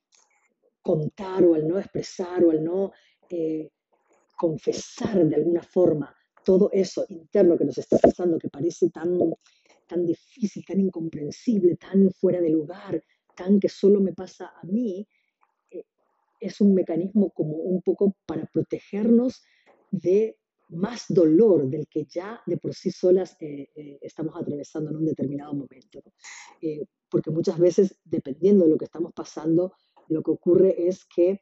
contar 0.87 1.45
o 1.45 1.55
al 1.55 1.66
no 1.66 1.81
expresar 1.81 2.45
o 2.45 2.52
al 2.52 2.62
no 2.62 2.93
eh, 3.28 3.71
confesar 4.37 5.26
de 5.26 5.35
alguna 5.35 5.62
forma 5.62 6.14
todo 6.45 6.71
eso 6.73 7.05
interno 7.09 7.59
que 7.59 7.64
nos 7.64 7.76
está 7.76 7.99
pasando, 7.99 8.38
que 8.38 8.49
parece 8.49 8.90
tan, 8.90 9.19
tan 9.88 10.07
difícil, 10.07 10.64
tan 10.64 10.78
incomprensible, 10.78 11.75
tan 11.75 12.09
fuera 12.12 12.40
de 12.40 12.50
lugar, 12.50 13.02
tan 13.35 13.59
que 13.59 13.69
solo 13.69 14.00
me 14.00 14.12
pasa 14.12 14.52
a 14.62 14.64
mí, 14.64 15.05
eh, 15.73 15.83
es 16.38 16.61
un 16.61 16.73
mecanismo 16.73 17.31
como 17.31 17.57
un 17.57 17.83
poco 17.83 18.14
para 18.25 18.47
protegernos 18.47 19.43
de 19.90 20.37
más 20.69 21.07
dolor 21.09 21.69
del 21.69 21.88
que 21.88 22.05
ya 22.05 22.40
de 22.47 22.59
por 22.59 22.75
sí 22.75 22.93
solas 22.93 23.37
eh, 23.40 23.99
estamos 24.00 24.37
atravesando 24.37 24.90
en 24.90 24.99
un 24.99 25.07
determinado 25.07 25.52
momento. 25.52 26.00
porque 27.11 27.31
muchas 27.31 27.59
veces, 27.59 27.99
dependiendo 28.05 28.64
de 28.64 28.71
lo 28.71 28.78
que 28.78 28.85
estamos 28.85 29.12
pasando, 29.12 29.73
lo 30.08 30.22
que 30.22 30.30
ocurre 30.30 30.88
es 30.88 31.04
que 31.04 31.40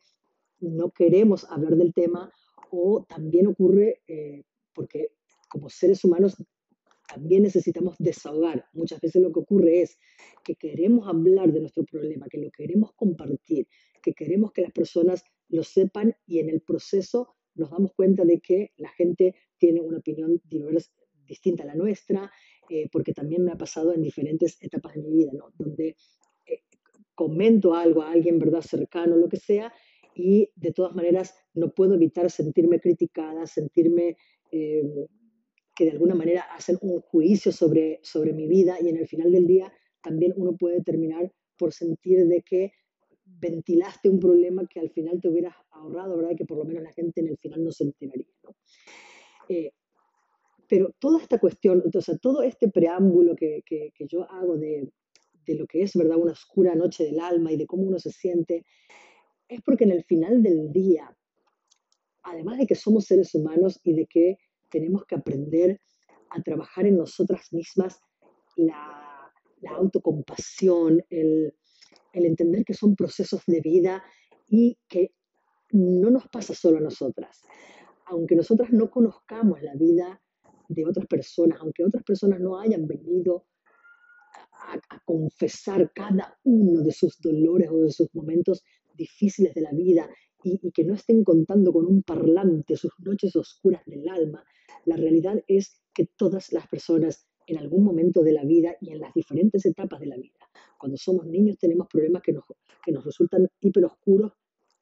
no 0.60 0.90
queremos 0.90 1.44
hablar 1.50 1.76
del 1.76 1.92
tema 1.92 2.32
o 2.70 3.04
también 3.08 3.46
ocurre 3.46 4.02
eh, 4.06 4.42
porque 4.74 5.12
como 5.48 5.68
seres 5.68 6.04
humanos 6.04 6.36
también 7.06 7.42
necesitamos 7.42 7.96
desahogar. 7.98 8.66
Muchas 8.72 9.00
veces 9.00 9.22
lo 9.22 9.32
que 9.32 9.40
ocurre 9.40 9.82
es 9.82 9.98
que 10.42 10.56
queremos 10.56 11.06
hablar 11.06 11.52
de 11.52 11.60
nuestro 11.60 11.84
problema, 11.84 12.26
que 12.28 12.38
lo 12.38 12.50
queremos 12.50 12.92
compartir, 12.94 13.68
que 14.02 14.14
queremos 14.14 14.52
que 14.52 14.62
las 14.62 14.72
personas 14.72 15.22
lo 15.48 15.62
sepan 15.62 16.16
y 16.26 16.38
en 16.38 16.48
el 16.48 16.60
proceso 16.60 17.34
nos 17.54 17.70
damos 17.70 17.92
cuenta 17.94 18.24
de 18.24 18.40
que 18.40 18.72
la 18.76 18.88
gente 18.90 19.34
tiene 19.58 19.80
una 19.80 19.98
opinión 19.98 20.40
diversa, 20.44 20.90
distinta 21.26 21.62
a 21.62 21.66
la 21.66 21.74
nuestra, 21.74 22.30
eh, 22.68 22.88
porque 22.90 23.12
también 23.12 23.44
me 23.44 23.52
ha 23.52 23.56
pasado 23.56 23.94
en 23.94 24.02
diferentes 24.02 24.56
etapas 24.60 24.94
de 24.94 25.02
mi 25.02 25.12
vida, 25.12 25.30
¿no? 25.32 25.52
donde 25.56 25.96
comento 27.14 27.74
algo 27.74 28.02
a 28.02 28.10
alguien, 28.12 28.38
¿verdad? 28.38 28.62
Cercano, 28.62 29.16
lo 29.16 29.28
que 29.28 29.36
sea, 29.36 29.72
y 30.14 30.50
de 30.54 30.72
todas 30.72 30.94
maneras 30.94 31.34
no 31.54 31.72
puedo 31.72 31.94
evitar 31.94 32.30
sentirme 32.30 32.80
criticada, 32.80 33.46
sentirme 33.46 34.16
eh, 34.50 35.06
que 35.74 35.84
de 35.84 35.90
alguna 35.90 36.14
manera 36.14 36.42
hacen 36.54 36.78
un 36.82 37.00
juicio 37.00 37.50
sobre, 37.50 37.98
sobre 38.02 38.32
mi 38.32 38.46
vida 38.46 38.76
y 38.80 38.88
en 38.88 38.96
el 38.96 39.08
final 39.08 39.32
del 39.32 39.46
día 39.46 39.72
también 40.00 40.32
uno 40.36 40.56
puede 40.56 40.82
terminar 40.82 41.32
por 41.58 41.72
sentir 41.72 42.26
de 42.26 42.42
que 42.42 42.72
ventilaste 43.24 44.08
un 44.08 44.20
problema 44.20 44.66
que 44.68 44.80
al 44.80 44.90
final 44.90 45.20
te 45.20 45.28
hubieras 45.28 45.54
ahorrado, 45.70 46.16
¿verdad? 46.16 46.36
Que 46.36 46.44
por 46.44 46.58
lo 46.58 46.64
menos 46.64 46.82
la 46.82 46.92
gente 46.92 47.20
en 47.20 47.28
el 47.28 47.38
final 47.38 47.64
no 47.64 47.72
se 47.72 47.84
enteraría, 47.84 48.26
¿no? 48.42 48.54
Eh, 49.48 49.72
pero 50.68 50.94
toda 50.98 51.20
esta 51.20 51.38
cuestión, 51.38 51.82
o 51.92 52.00
sea, 52.00 52.16
todo 52.18 52.42
este 52.42 52.68
preámbulo 52.68 53.34
que, 53.34 53.62
que, 53.66 53.90
que 53.94 54.06
yo 54.06 54.30
hago 54.30 54.56
de, 54.56 54.90
de 55.46 55.56
lo 55.56 55.66
que 55.66 55.82
es, 55.82 55.94
¿verdad?, 55.94 56.16
una 56.16 56.32
oscura 56.32 56.74
noche 56.74 57.04
del 57.04 57.20
alma 57.20 57.52
y 57.52 57.56
de 57.56 57.66
cómo 57.66 57.84
uno 57.84 57.98
se 57.98 58.10
siente, 58.10 58.64
es 59.48 59.60
porque 59.62 59.84
en 59.84 59.92
el 59.92 60.04
final 60.04 60.42
del 60.42 60.72
día, 60.72 61.16
además 62.22 62.58
de 62.58 62.66
que 62.66 62.74
somos 62.74 63.04
seres 63.04 63.34
humanos 63.34 63.80
y 63.82 63.94
de 63.94 64.06
que 64.06 64.38
tenemos 64.70 65.04
que 65.04 65.14
aprender 65.14 65.80
a 66.30 66.42
trabajar 66.42 66.86
en 66.86 66.96
nosotras 66.96 67.52
mismas 67.52 68.00
la, 68.56 69.32
la 69.60 69.70
autocompasión, 69.72 71.04
el, 71.10 71.54
el 72.12 72.26
entender 72.26 72.64
que 72.64 72.74
son 72.74 72.96
procesos 72.96 73.42
de 73.46 73.60
vida 73.60 74.02
y 74.48 74.78
que 74.88 75.12
no 75.70 76.10
nos 76.10 76.28
pasa 76.28 76.54
solo 76.54 76.78
a 76.78 76.80
nosotras. 76.80 77.42
Aunque 78.06 78.36
nosotras 78.36 78.70
no 78.72 78.90
conozcamos 78.90 79.62
la 79.62 79.74
vida 79.74 80.20
de 80.68 80.86
otras 80.86 81.06
personas, 81.06 81.58
aunque 81.60 81.84
otras 81.84 82.02
personas 82.04 82.40
no 82.40 82.58
hayan 82.58 82.86
venido 82.86 83.46
a, 84.88 85.00
confesar 85.04 85.92
cada 85.94 86.38
uno 86.44 86.82
de 86.82 86.92
sus 86.92 87.20
dolores 87.20 87.70
o 87.70 87.80
de 87.80 87.90
sus 87.90 88.14
momentos 88.14 88.62
difíciles 88.94 89.54
de 89.54 89.60
la 89.60 89.72
vida 89.72 90.08
y, 90.42 90.70
que 90.72 90.84
no 90.84 90.94
estén 90.94 91.24
contando 91.24 91.72
con 91.72 91.86
un 91.86 92.02
parlante 92.02 92.76
sus 92.76 92.92
noches 92.98 93.34
oscuras 93.36 93.82
del 93.86 94.08
alma. 94.08 94.44
La 94.84 94.96
realidad 94.96 95.42
es 95.48 95.80
que 95.94 96.06
todas 96.16 96.52
las 96.52 96.68
personas 96.68 97.26
en 97.46 97.58
algún 97.58 97.84
momento 97.84 98.22
de 98.22 98.32
la 98.32 98.44
vida 98.44 98.76
y 98.80 98.90
en 98.90 99.00
las 99.00 99.12
diferentes 99.14 99.66
etapas 99.66 100.00
de 100.00 100.06
la 100.06 100.16
vida, 100.16 100.38
cuando 100.78 100.96
somos 100.96 101.26
niños 101.26 101.58
tenemos 101.58 101.88
problemas 101.88 102.22
que 102.22 102.32
nos, 102.32 102.44
que 102.84 102.92
nos 102.92 103.04
resultan 103.04 103.48
hiperoscuros 103.60 104.32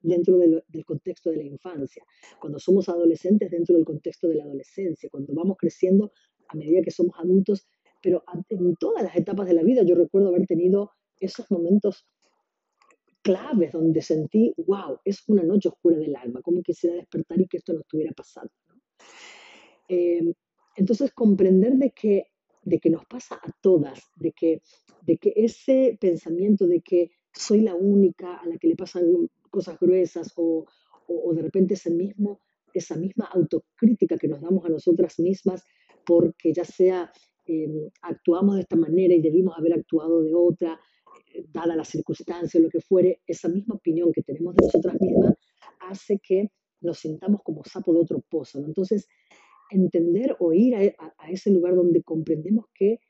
dentro 0.00 0.36
del, 0.38 0.62
del, 0.68 0.84
contexto 0.84 1.30
de 1.30 1.38
la 1.38 1.44
infancia, 1.44 2.04
cuando 2.40 2.58
somos 2.58 2.88
adolescentes 2.88 3.50
dentro 3.50 3.74
del 3.74 3.84
contexto 3.84 4.28
de 4.28 4.36
la 4.36 4.44
adolescencia, 4.44 5.08
cuando 5.10 5.32
vamos 5.34 5.56
creciendo 5.58 6.12
a 6.48 6.56
medida 6.56 6.82
que 6.82 6.90
somos 6.90 7.16
adultos 7.18 7.66
pero 8.02 8.24
en 8.48 8.76
todas 8.76 9.02
las 9.02 9.16
etapas 9.16 9.46
de 9.46 9.54
la 9.54 9.62
vida 9.62 9.82
yo 9.82 9.94
recuerdo 9.94 10.28
haber 10.28 10.46
tenido 10.46 10.90
esos 11.20 11.50
momentos 11.50 12.06
claves 13.22 13.72
donde 13.72 14.02
sentí, 14.02 14.52
wow, 14.66 14.98
es 15.04 15.22
una 15.28 15.44
noche 15.44 15.68
oscura 15.68 15.96
del 15.96 16.16
alma, 16.16 16.42
como 16.42 16.62
quisiera 16.62 16.96
despertar 16.96 17.40
y 17.40 17.46
que 17.46 17.58
esto 17.58 17.72
no 17.72 17.80
estuviera 17.80 18.12
pasando. 18.12 18.52
Em, 19.88 20.34
entonces, 20.76 21.12
comprender 21.12 21.74
de 21.74 21.90
que, 21.90 22.26
de 22.62 22.78
que 22.78 22.90
nos 22.90 23.06
pasa 23.06 23.36
a 23.36 23.52
todas, 23.60 24.00
de 24.16 24.32
que, 24.32 24.62
de 25.02 25.18
que 25.18 25.32
ese 25.36 25.96
pensamiento 26.00 26.66
de 26.66 26.80
que 26.80 27.10
soy 27.32 27.60
la 27.60 27.74
única 27.74 28.36
a 28.36 28.46
la 28.46 28.58
que 28.58 28.68
le 28.68 28.76
pasan 28.76 29.04
cosas 29.50 29.78
gruesas 29.78 30.32
o, 30.36 30.66
o, 31.06 31.34
de 31.34 31.42
repente 31.42 31.74
ese 31.74 31.90
mismo, 31.90 32.40
esa 32.74 32.96
misma 32.96 33.26
autocrítica 33.26 34.16
que 34.16 34.28
nos 34.28 34.40
damos 34.40 34.64
a 34.64 34.70
nosotras 34.70 35.18
mismas 35.18 35.62
porque 36.04 36.52
ya 36.52 36.64
sea 36.64 37.12
Em, 37.44 37.90
actuamos 38.02 38.54
de 38.54 38.60
esta 38.62 38.76
manera 38.76 39.14
y 39.14 39.20
debimos 39.20 39.56
haber 39.58 39.74
actuado 39.74 40.22
de 40.22 40.32
otra, 40.34 40.78
eh, 41.34 41.44
dada 41.52 41.74
la 41.74 41.84
circunstancia 41.84 42.60
lo 42.60 42.68
que 42.68 42.80
fuere, 42.80 43.20
esa 43.26 43.48
misma 43.48 43.74
opinión 43.74 44.12
que 44.12 44.22
tenemos 44.22 44.54
de 44.54 44.66
nosotras 44.66 45.00
mismas 45.00 45.34
hace 45.80 46.20
que 46.22 46.50
nos 46.80 46.98
sintamos 46.98 47.42
como 47.42 47.64
sapo 47.64 47.92
de 47.92 48.00
otro 48.00 48.20
pozo. 48.20 48.58
Entonces, 48.64 49.08
entender 49.70 50.36
o 50.38 50.52
ir 50.52 50.74
a, 50.76 51.28
ese 51.30 51.50
lugar 51.50 51.74
donde 51.74 52.02
comprendemos 52.02 52.66
que 52.74 53.00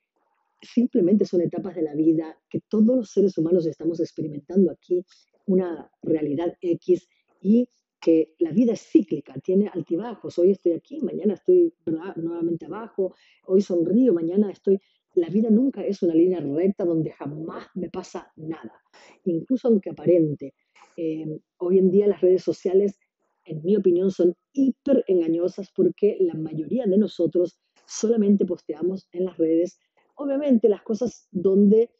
simplemente 0.61 1.25
son 1.25 1.41
etapas 1.41 1.75
de 1.75 1.83
la 1.83 1.95
vida 1.95 2.39
que 2.49 2.61
todos 2.69 2.97
los 2.97 3.11
seres 3.11 3.37
humanos 3.37 3.67
estamos 3.67 4.01
experimentando 4.01 4.71
aquí, 4.71 5.05
una 5.47 5.91
realidad 6.03 6.57
X 6.61 7.09
y 7.41 7.69
que 8.03 8.35
la 8.41 8.51
vida 8.51 8.73
es 8.73 8.83
cíclica, 8.83 9.33
tiene 9.35 9.71
altibajos. 9.73 10.37
Hoy 10.37 10.51
estoy 10.51 10.73
aquí, 10.73 11.01
mañana 11.01 11.35
estoy 11.35 11.73
nuevamente 12.17 12.67
abajo, 12.67 13.15
hoy 13.47 13.63
sonrío, 13.63 14.13
mañana 14.13 14.51
estoy... 14.51 14.81
La 15.15 15.29
vida 15.29 15.51
nunca 15.51 15.85
es 15.85 16.03
una 16.03 16.15
línea 16.15 16.41
recta 16.41 16.85
donde 16.85 17.13
jamás 17.13 17.69
me 17.75 17.91
pasa 17.91 18.33
nada, 18.35 18.81
incluso 19.25 19.69
aunque 19.69 19.91
aparente. 19.91 20.55
Eh, 20.97 21.39
hoy 21.59 21.79
en 21.79 21.91
día 21.91 22.07
las 22.07 22.23
redes 22.23 22.43
sociales, 22.43 22.99
en 23.45 23.63
mi 23.63 23.77
opinión, 23.77 24.11
son 24.11 24.35
hiper 24.53 25.05
engañosas 25.07 25.71
porque 25.71 26.17
la 26.19 26.35
mayoría 26.35 26.87
de 26.87 26.99
nosotros 26.99 27.59
solamente 27.87 28.47
posteamos 28.47 29.07
en 29.13 29.27
las 29.27 29.37
redes, 29.37 29.79
obviamente 30.17 30.69
las 30.69 30.83
cosas 30.83 31.29
donde 31.31 31.91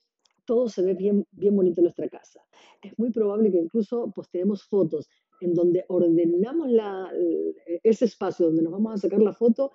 todo 0.47 0.69
se 0.69 0.83
ve 0.83 0.95
bien, 0.95 1.27
bien 1.31 1.55
bonito 1.55 1.81
en 1.81 1.85
nuestra 1.85 2.09
casa. 2.09 2.41
Es 2.83 2.99
muy 2.99 3.13
probable 3.13 3.53
que 3.53 3.59
incluso 3.59 4.11
posteemos 4.11 4.65
fotos 4.65 5.09
en 5.43 5.55
donde 5.55 5.85
ordenamos 5.89 6.71
la, 6.71 7.11
ese 7.83 8.05
espacio 8.05 8.47
donde 8.47 8.63
nos 8.63 8.73
vamos 8.73 8.95
a 8.95 8.97
sacar 8.97 9.21
la 9.21 9.33
foto 9.33 9.73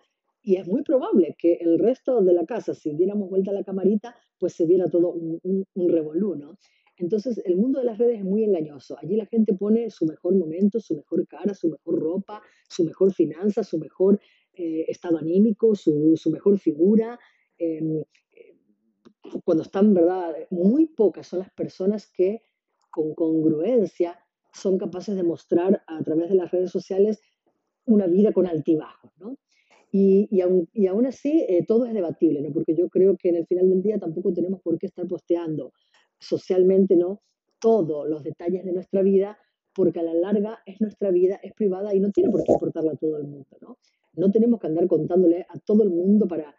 y 0.48 0.56
es 0.56 0.66
muy 0.66 0.82
probable 0.82 1.36
que 1.38 1.56
el 1.56 1.78
resto 1.78 2.22
de 2.22 2.34
la 2.34 2.46
casa, 2.46 2.74
si 2.74 2.94
diéramos 2.94 3.30
vuelta 3.30 3.52
a 3.52 3.54
la 3.54 3.64
camarita, 3.64 4.16
pues 4.40 4.54
se 4.54 4.66
viera 4.66 4.90
todo 4.90 5.12
un, 5.12 5.66
un, 5.74 5.90
revolú, 5.90 6.36
¿no? 6.36 6.58
Entonces, 6.96 7.42
el 7.44 7.58
mundo 7.58 7.80
de 7.80 7.86
las 7.86 7.98
redes 7.98 8.20
es 8.20 8.24
muy 8.24 8.46
engañoso. 8.46 8.98
Allí 8.98 9.18
la 9.18 9.26
gente 9.26 9.54
pone 9.54 9.90
su 9.90 10.06
mejor 10.06 10.36
momento, 10.36 10.80
su 10.80 10.96
mejor 10.96 11.28
cara, 11.28 11.54
su 11.54 11.70
mejor 11.70 12.00
ropa, 12.00 12.42
su 12.70 12.86
mejor 12.86 13.14
finanza, 13.14 13.62
su 13.64 13.78
mejor 13.78 14.22
eh, 14.54 14.86
estado 14.88 15.18
anímico, 15.18 15.76
su, 15.76 16.14
su 16.16 16.32
mejor 16.32 16.58
figura. 16.58 17.20
Em, 17.58 18.04
cuando 19.44 19.64
están, 19.64 19.94
¿verdad? 19.94 20.34
Muy 20.50 20.88
pocas 20.88 21.28
son 21.28 21.40
las 21.40 21.52
personas 21.52 22.08
que 22.08 22.42
con 22.90 23.14
congruencia 23.14 24.18
son 24.58 24.78
capaces 24.78 25.16
de 25.16 25.24
mostrar 25.24 25.84
a 25.88 26.04
través 26.04 26.30
de 26.30 26.36
las 26.36 26.52
redes 26.52 26.72
sociales 26.72 27.20
una 27.86 28.08
vida 28.08 28.34
con 28.34 28.48
altibajos, 28.48 29.12
¿no? 29.20 29.38
Y, 29.92 30.28
y, 30.30 30.42
aún, 30.42 30.68
y 30.74 30.88
aún, 30.88 31.06
así 31.06 31.46
eh, 31.48 31.64
todo 31.66 31.86
es 31.86 31.94
debatible, 31.94 32.42
¿no? 32.42 32.52
Porque 32.52 32.76
yo 32.76 32.90
creo 32.90 33.16
que 33.16 33.30
en 33.30 33.36
el 33.36 33.48
final 33.48 33.70
del 33.70 33.82
día 33.82 33.98
tampoco 33.98 34.34
tenemos 34.34 34.62
por 34.62 34.78
qué 34.78 34.88
estar 34.88 35.08
posteando 35.08 35.72
socialmente, 36.20 36.98
¿no? 36.98 37.22
Todos 37.60 38.08
los 38.08 38.24
detalles 38.24 38.66
de 38.66 38.74
nuestra 38.74 39.02
vida, 39.02 39.38
porque 39.74 40.02
a 40.02 40.04
la 40.04 40.14
larga 40.14 40.60
es 40.66 40.82
nuestra 40.82 41.12
vida, 41.12 41.40
es 41.42 41.54
privada 41.54 41.96
y 41.96 42.00
no 42.00 42.12
tiene 42.12 42.30
por 42.30 42.44
qué 42.44 42.52
importarla 42.52 42.92
a 42.94 42.98
todo 42.98 43.18
el 43.18 43.24
mundo, 43.24 43.58
¿no? 43.62 43.78
No 44.14 44.32
tenemos 44.32 44.60
que 44.60 44.68
andar 44.68 44.88
contándole 44.88 45.46
a 45.48 45.60
todo 45.60 45.84
el 45.84 45.90
mundo 45.90 46.28
para 46.28 46.54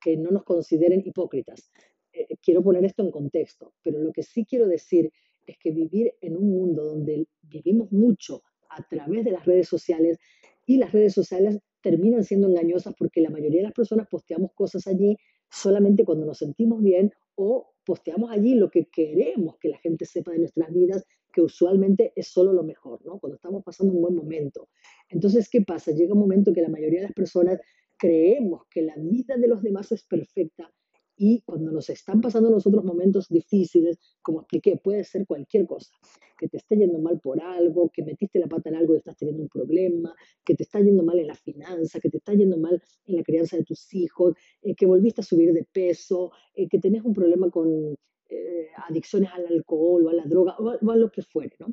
que 0.00 0.16
no 0.16 0.30
nos 0.30 0.44
consideren 0.44 1.02
hipócritas. 1.04 1.72
Eh, 2.12 2.36
quiero 2.42 2.62
poner 2.62 2.84
esto 2.84 3.02
en 3.02 3.10
contexto, 3.10 3.72
pero 3.82 3.98
lo 3.98 4.12
que 4.12 4.22
sí 4.22 4.44
quiero 4.44 4.68
decir 4.68 5.10
es 5.50 5.58
que 5.58 5.70
vivir 5.70 6.12
en 6.20 6.36
un 6.36 6.50
mundo 6.50 6.84
donde 6.84 7.26
vivimos 7.42 7.90
mucho 7.92 8.42
a 8.68 8.86
través 8.88 9.24
de 9.24 9.32
las 9.32 9.44
redes 9.44 9.68
sociales 9.68 10.18
y 10.66 10.78
las 10.78 10.92
redes 10.92 11.12
sociales 11.12 11.58
terminan 11.82 12.24
siendo 12.24 12.48
engañosas 12.48 12.94
porque 12.98 13.20
la 13.20 13.30
mayoría 13.30 13.58
de 13.58 13.64
las 13.64 13.72
personas 13.72 14.06
posteamos 14.08 14.52
cosas 14.54 14.86
allí 14.86 15.16
solamente 15.50 16.04
cuando 16.04 16.26
nos 16.26 16.38
sentimos 16.38 16.82
bien 16.82 17.12
o 17.34 17.72
posteamos 17.84 18.30
allí 18.30 18.54
lo 18.54 18.70
que 18.70 18.86
queremos 18.86 19.56
que 19.58 19.68
la 19.68 19.78
gente 19.78 20.04
sepa 20.04 20.32
de 20.32 20.38
nuestras 20.38 20.72
vidas, 20.72 21.04
que 21.32 21.40
usualmente 21.40 22.12
es 22.14 22.28
solo 22.28 22.52
lo 22.52 22.62
mejor, 22.62 23.04
¿no? 23.04 23.18
Cuando 23.18 23.36
estamos 23.36 23.64
pasando 23.64 23.94
un 23.94 24.02
buen 24.02 24.14
momento. 24.14 24.68
Entonces, 25.08 25.48
¿qué 25.48 25.62
pasa? 25.62 25.90
Llega 25.92 26.12
un 26.12 26.20
momento 26.20 26.52
que 26.52 26.60
la 26.60 26.68
mayoría 26.68 27.00
de 27.00 27.06
las 27.06 27.14
personas 27.14 27.60
creemos 27.96 28.62
que 28.70 28.82
la 28.82 28.94
vida 28.96 29.36
de 29.36 29.48
los 29.48 29.62
demás 29.62 29.90
es 29.92 30.04
perfecta 30.04 30.72
y 31.22 31.42
cuando 31.42 31.70
nos 31.70 31.90
están 31.90 32.22
pasando 32.22 32.48
nosotros 32.48 32.82
momentos 32.82 33.28
difíciles, 33.28 33.98
como 34.22 34.40
expliqué, 34.40 34.78
puede 34.82 35.04
ser 35.04 35.26
cualquier 35.26 35.66
cosa, 35.66 35.90
que 36.38 36.48
te 36.48 36.56
esté 36.56 36.76
yendo 36.78 36.98
mal 36.98 37.20
por 37.20 37.42
algo, 37.42 37.90
que 37.92 38.02
metiste 38.02 38.38
la 38.38 38.46
pata 38.46 38.70
en 38.70 38.76
algo 38.76 38.94
y 38.94 38.96
estás 38.96 39.18
teniendo 39.18 39.42
un 39.42 39.50
problema, 39.50 40.14
que 40.42 40.54
te 40.54 40.62
está 40.62 40.80
yendo 40.80 41.02
mal 41.02 41.18
en 41.18 41.26
la 41.26 41.34
finanza, 41.34 42.00
que 42.00 42.08
te 42.08 42.16
está 42.16 42.32
yendo 42.32 42.56
mal 42.56 42.82
en 43.04 43.16
la 43.16 43.22
crianza 43.22 43.58
de 43.58 43.64
tus 43.64 43.92
hijos, 43.92 44.32
eh, 44.62 44.74
que 44.74 44.86
volviste 44.86 45.20
a 45.20 45.24
subir 45.24 45.52
de 45.52 45.68
peso, 45.70 46.32
eh, 46.54 46.66
que 46.70 46.78
tenés 46.78 47.04
un 47.04 47.12
problema 47.12 47.50
con 47.50 47.94
eh, 48.30 48.68
adicciones 48.88 49.28
al 49.34 49.44
alcohol 49.46 50.06
o 50.06 50.08
a 50.08 50.14
la 50.14 50.24
droga 50.24 50.56
o 50.58 50.90
a, 50.90 50.96
lo 50.96 51.10
que 51.10 51.20
fuere, 51.20 51.54
¿no? 51.58 51.66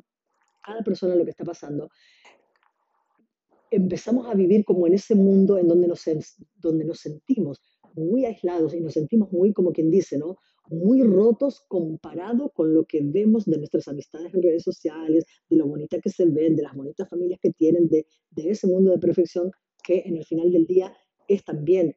Cada 0.62 0.82
persona 0.82 1.14
lo 1.14 1.24
que 1.24 1.30
está 1.30 1.44
pasando 1.44 1.88
empezamos 3.70 4.26
a 4.26 4.34
vivir 4.34 4.64
como 4.64 4.86
en 4.86 4.94
ese 4.94 5.14
mundo 5.14 5.58
en 5.58 5.68
donde 5.68 5.88
nos, 5.88 6.02
donde 6.56 6.84
nos 6.84 7.00
sentimos 7.00 7.60
muy 7.94 8.24
aislados 8.24 8.74
y 8.74 8.80
nos 8.80 8.94
sentimos 8.94 9.32
muy, 9.32 9.52
como 9.52 9.72
quien 9.72 9.90
dice, 9.90 10.18
¿no? 10.18 10.36
Muy 10.70 11.02
rotos 11.02 11.64
comparado 11.68 12.50
con 12.50 12.74
lo 12.74 12.84
que 12.84 13.00
vemos 13.02 13.46
de 13.46 13.58
nuestras 13.58 13.88
amistades 13.88 14.34
en 14.34 14.42
redes 14.42 14.62
sociales, 14.62 15.24
de 15.48 15.56
lo 15.56 15.66
bonita 15.66 15.98
que 16.00 16.10
se 16.10 16.26
ven, 16.26 16.56
de 16.56 16.62
las 16.62 16.74
bonitas 16.74 17.08
familias 17.08 17.40
que 17.42 17.52
tienen, 17.52 17.88
de, 17.88 18.06
de 18.30 18.50
ese 18.50 18.66
mundo 18.66 18.90
de 18.90 18.98
perfección 18.98 19.50
que 19.82 20.02
en 20.04 20.16
el 20.16 20.24
final 20.24 20.52
del 20.52 20.66
día 20.66 20.92
es 21.26 21.44
también 21.44 21.96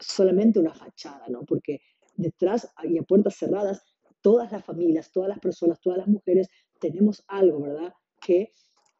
solamente 0.00 0.58
una 0.58 0.74
fachada, 0.74 1.26
¿no? 1.28 1.44
Porque 1.44 1.80
detrás 2.16 2.68
y 2.84 2.98
a 2.98 3.02
puertas 3.02 3.36
cerradas, 3.36 3.82
todas 4.20 4.52
las 4.52 4.64
familias, 4.64 5.10
todas 5.12 5.28
las 5.28 5.38
personas, 5.38 5.80
todas 5.80 5.98
las 5.98 6.08
mujeres 6.08 6.48
tenemos 6.80 7.24
algo, 7.28 7.60
¿verdad? 7.60 7.92
Que 8.20 8.52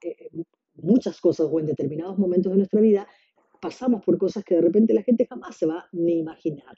eh, 0.03 0.29
muchas 0.75 1.21
cosas 1.21 1.49
o 1.51 1.61
en 1.61 1.67
determinados 1.67 2.19
momentos 2.19 2.53
de 2.53 2.59
nuestra 2.59 2.81
vida 2.81 3.07
pasamos 3.63 4.05
por 4.05 4.19
cosas 4.19 4.45
que 4.45 4.57
de 4.57 4.61
repente 4.61 4.93
la 4.93 5.05
gente 5.05 5.25
jamás 5.25 5.57
se 5.57 5.67
va 5.67 5.87
ni 5.93 6.19
imaginar. 6.19 6.77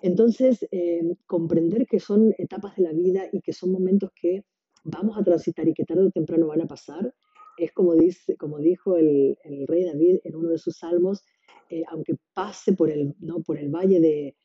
Entonces, 0.00 0.66
eh, 0.70 1.02
comprender 1.26 1.86
que 1.86 2.00
son 2.00 2.34
etapas 2.38 2.74
de 2.76 2.84
la 2.84 2.92
vida 2.92 3.24
y 3.30 3.42
que 3.42 3.52
son 3.52 3.70
momentos 3.70 4.10
que 4.18 4.44
vamos 4.82 5.18
a 5.18 5.22
transitar 5.22 5.68
y 5.68 5.74
que 5.74 5.84
tarde 5.84 6.06
o 6.06 6.10
temprano 6.10 6.46
van 6.46 6.62
a 6.62 6.66
pasar, 6.66 7.14
es 7.58 7.70
como, 7.72 7.94
dice, 7.94 8.36
como 8.36 8.58
dijo 8.58 8.96
el, 8.96 9.36
rey 9.68 9.84
David 9.84 10.20
en 10.24 10.36
uno 10.36 10.48
de 10.50 10.58
sus 10.58 10.78
salmos, 10.78 11.22
eh, 11.68 11.84
aunque 11.88 12.16
pase 12.32 12.72
por 12.72 12.90
el, 12.90 13.14
¿no? 13.20 13.42
por 13.42 13.58
el 13.58 13.68
valle 13.68 14.00
de... 14.00 14.36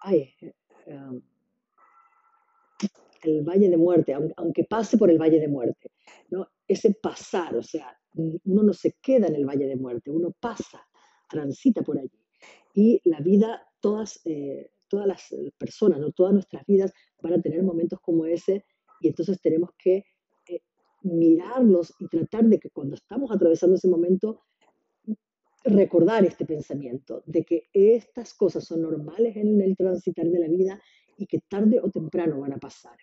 Ay, 0.00 0.28
eh, 0.40 0.52
el 3.22 3.42
valle 3.42 3.68
de 3.68 3.76
muerte, 3.76 4.14
aunque 4.36 4.64
pase 4.64 4.98
por 4.98 5.10
el 5.10 5.18
valle 5.18 5.40
de 5.40 5.48
muerte, 5.48 5.90
¿no? 6.30 6.48
Ese 6.68 6.92
pasar, 6.94 7.56
o 7.56 7.62
sea, 7.62 7.98
uno 8.16 8.62
no 8.62 8.72
se 8.72 8.96
queda 9.02 9.26
en 9.26 9.34
el 9.34 9.46
valle 9.46 9.66
de 9.66 9.76
muerte, 9.76 10.10
uno 10.10 10.34
pasa, 10.40 10.86
transita 11.28 11.82
por 11.82 11.98
allí. 11.98 12.20
Y 12.74 13.00
la 13.04 13.20
vida, 13.20 13.62
todas, 13.80 14.20
eh, 14.24 14.70
todas 14.88 15.06
las 15.06 15.34
personas, 15.58 16.00
¿no? 16.00 16.12
todas 16.12 16.32
nuestras 16.32 16.64
vidas 16.66 16.92
van 17.20 17.34
a 17.34 17.40
tener 17.40 17.62
momentos 17.62 18.00
como 18.00 18.26
ese 18.26 18.64
y 19.00 19.08
entonces 19.08 19.40
tenemos 19.40 19.70
que 19.78 20.04
eh, 20.48 20.60
mirarlos 21.02 21.94
y 21.98 22.08
tratar 22.08 22.44
de 22.44 22.58
que 22.58 22.70
cuando 22.70 22.96
estamos 22.96 23.30
atravesando 23.30 23.76
ese 23.76 23.88
momento, 23.88 24.42
recordar 25.64 26.24
este 26.24 26.46
pensamiento 26.46 27.22
de 27.26 27.44
que 27.44 27.68
estas 27.72 28.34
cosas 28.34 28.64
son 28.64 28.82
normales 28.82 29.36
en 29.36 29.60
el 29.60 29.76
transitar 29.76 30.26
de 30.26 30.38
la 30.38 30.48
vida 30.48 30.80
y 31.18 31.26
que 31.26 31.40
tarde 31.40 31.80
o 31.82 31.90
temprano 31.90 32.40
van 32.40 32.52
a 32.52 32.58
pasar. 32.58 32.96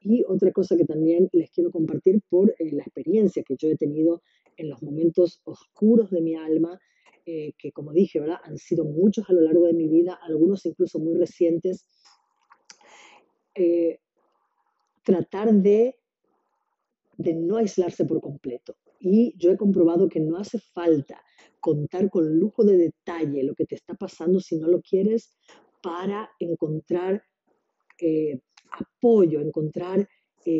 Y 0.00 0.22
otra 0.28 0.52
cosa 0.52 0.76
que 0.76 0.84
también 0.84 1.28
les 1.32 1.50
quiero 1.50 1.70
compartir 1.70 2.20
por 2.28 2.54
eh, 2.58 2.72
la 2.72 2.82
experiencia 2.82 3.42
que 3.42 3.56
yo 3.56 3.68
he 3.68 3.76
tenido 3.76 4.22
en 4.56 4.70
los 4.70 4.82
momentos 4.82 5.40
oscuros 5.44 6.10
de 6.10 6.20
mi 6.20 6.34
alma, 6.34 6.80
eh, 7.26 7.54
que 7.56 7.72
como 7.72 7.92
dije, 7.92 8.20
¿verdad? 8.20 8.40
han 8.44 8.58
sido 8.58 8.84
muchos 8.84 9.28
a 9.30 9.32
lo 9.32 9.40
largo 9.40 9.66
de 9.66 9.72
mi 9.72 9.88
vida, 9.88 10.18
algunos 10.22 10.66
incluso 10.66 10.98
muy 10.98 11.14
recientes, 11.14 11.88
eh, 13.54 13.98
tratar 15.02 15.52
de, 15.54 15.96
de 17.16 17.34
no 17.34 17.56
aislarse 17.56 18.04
por 18.04 18.20
completo. 18.20 18.76
Y 19.00 19.34
yo 19.38 19.50
he 19.50 19.56
comprobado 19.56 20.08
que 20.08 20.20
no 20.20 20.36
hace 20.36 20.58
falta 20.58 21.22
contar 21.60 22.10
con 22.10 22.38
lujo 22.38 22.62
de 22.62 22.76
detalle 22.76 23.42
lo 23.42 23.54
que 23.54 23.64
te 23.64 23.74
está 23.74 23.94
pasando 23.94 24.40
si 24.40 24.58
no 24.58 24.68
lo 24.68 24.82
quieres 24.82 25.34
para 25.82 26.30
encontrar 26.38 27.22
eh, 28.00 28.40
apoyo, 28.70 29.40
encontrar 29.40 30.08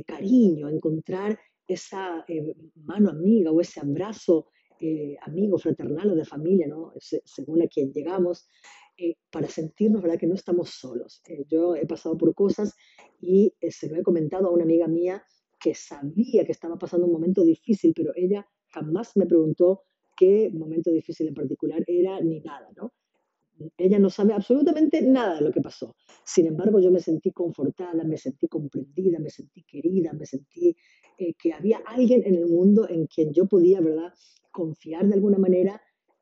cariño, 0.06 0.70
encontrar 0.70 1.38
esa 1.66 2.24
eh, 2.28 2.54
mano 2.76 3.10
amiga 3.10 3.50
o 3.50 3.60
ese 3.60 3.80
abrazo 3.80 4.48
eh, 4.80 5.16
amigo, 5.22 5.58
fraternal 5.58 6.10
o 6.10 6.14
de 6.14 6.24
familia, 6.24 6.66
¿no? 6.66 6.92
según 6.98 7.62
a 7.62 7.68
quien 7.68 7.92
llegamos, 7.92 8.48
eh, 8.96 9.14
para 9.30 9.48
sentirnos 9.48 10.02
¿verdad? 10.02 10.18
que 10.18 10.26
no 10.26 10.34
estamos 10.34 10.70
solos. 10.70 11.22
yo 11.48 11.74
he 11.74 11.86
pasado 11.86 12.16
por 12.18 12.34
cosas 12.34 12.74
y 13.20 13.54
se 13.70 13.88
lo 13.88 13.96
he 13.96 14.02
comentado 14.02 14.48
a 14.48 14.50
una 14.50 14.64
amiga 14.64 14.86
mía 14.88 15.24
que 15.58 15.74
sabía 15.74 16.44
que 16.44 16.52
estaba 16.52 16.76
pasando 16.76 17.06
un 17.06 17.12
momento 17.12 17.42
difícil, 17.44 17.92
pero 17.94 18.12
ella 18.14 18.46
jamás 18.68 19.16
me 19.16 19.26
preguntó 19.26 19.84
qué 20.16 20.50
momento 20.52 20.90
difícil 20.90 21.28
en 21.28 21.34
particular 21.34 21.82
era 21.86 22.20
ni 22.20 22.40
nada, 22.40 22.68
¿no? 22.76 22.92
Ella 23.76 23.98
no 23.98 24.10
sabe 24.10 24.32
absolutamente 24.32 25.00
nada 25.02 25.36
de 25.36 25.42
lo 25.42 25.52
que 25.52 25.60
pasó. 25.60 25.94
Sin 26.24 26.46
embargo, 26.46 26.80
yo 26.80 26.90
me 26.90 27.00
sentí 27.00 27.30
confortada, 27.32 28.04
me 28.04 28.16
sentí 28.16 28.48
comprendida, 28.48 29.18
me 29.18 29.30
sentí 29.30 29.62
querida, 29.62 30.12
me 30.12 30.26
sentí 30.26 30.76
eh, 31.18 31.34
que 31.34 31.52
había 31.52 31.78
alguien 31.86 32.22
en 32.24 32.34
el 32.34 32.46
mundo 32.46 32.88
en 32.88 33.06
quien 33.06 33.32
yo 33.32 33.46
podía, 33.46 33.80
¿verdad?, 33.80 34.12
confiar 34.50 35.06
de 35.06 35.14
alguna 35.14 35.38
manera 35.38 35.80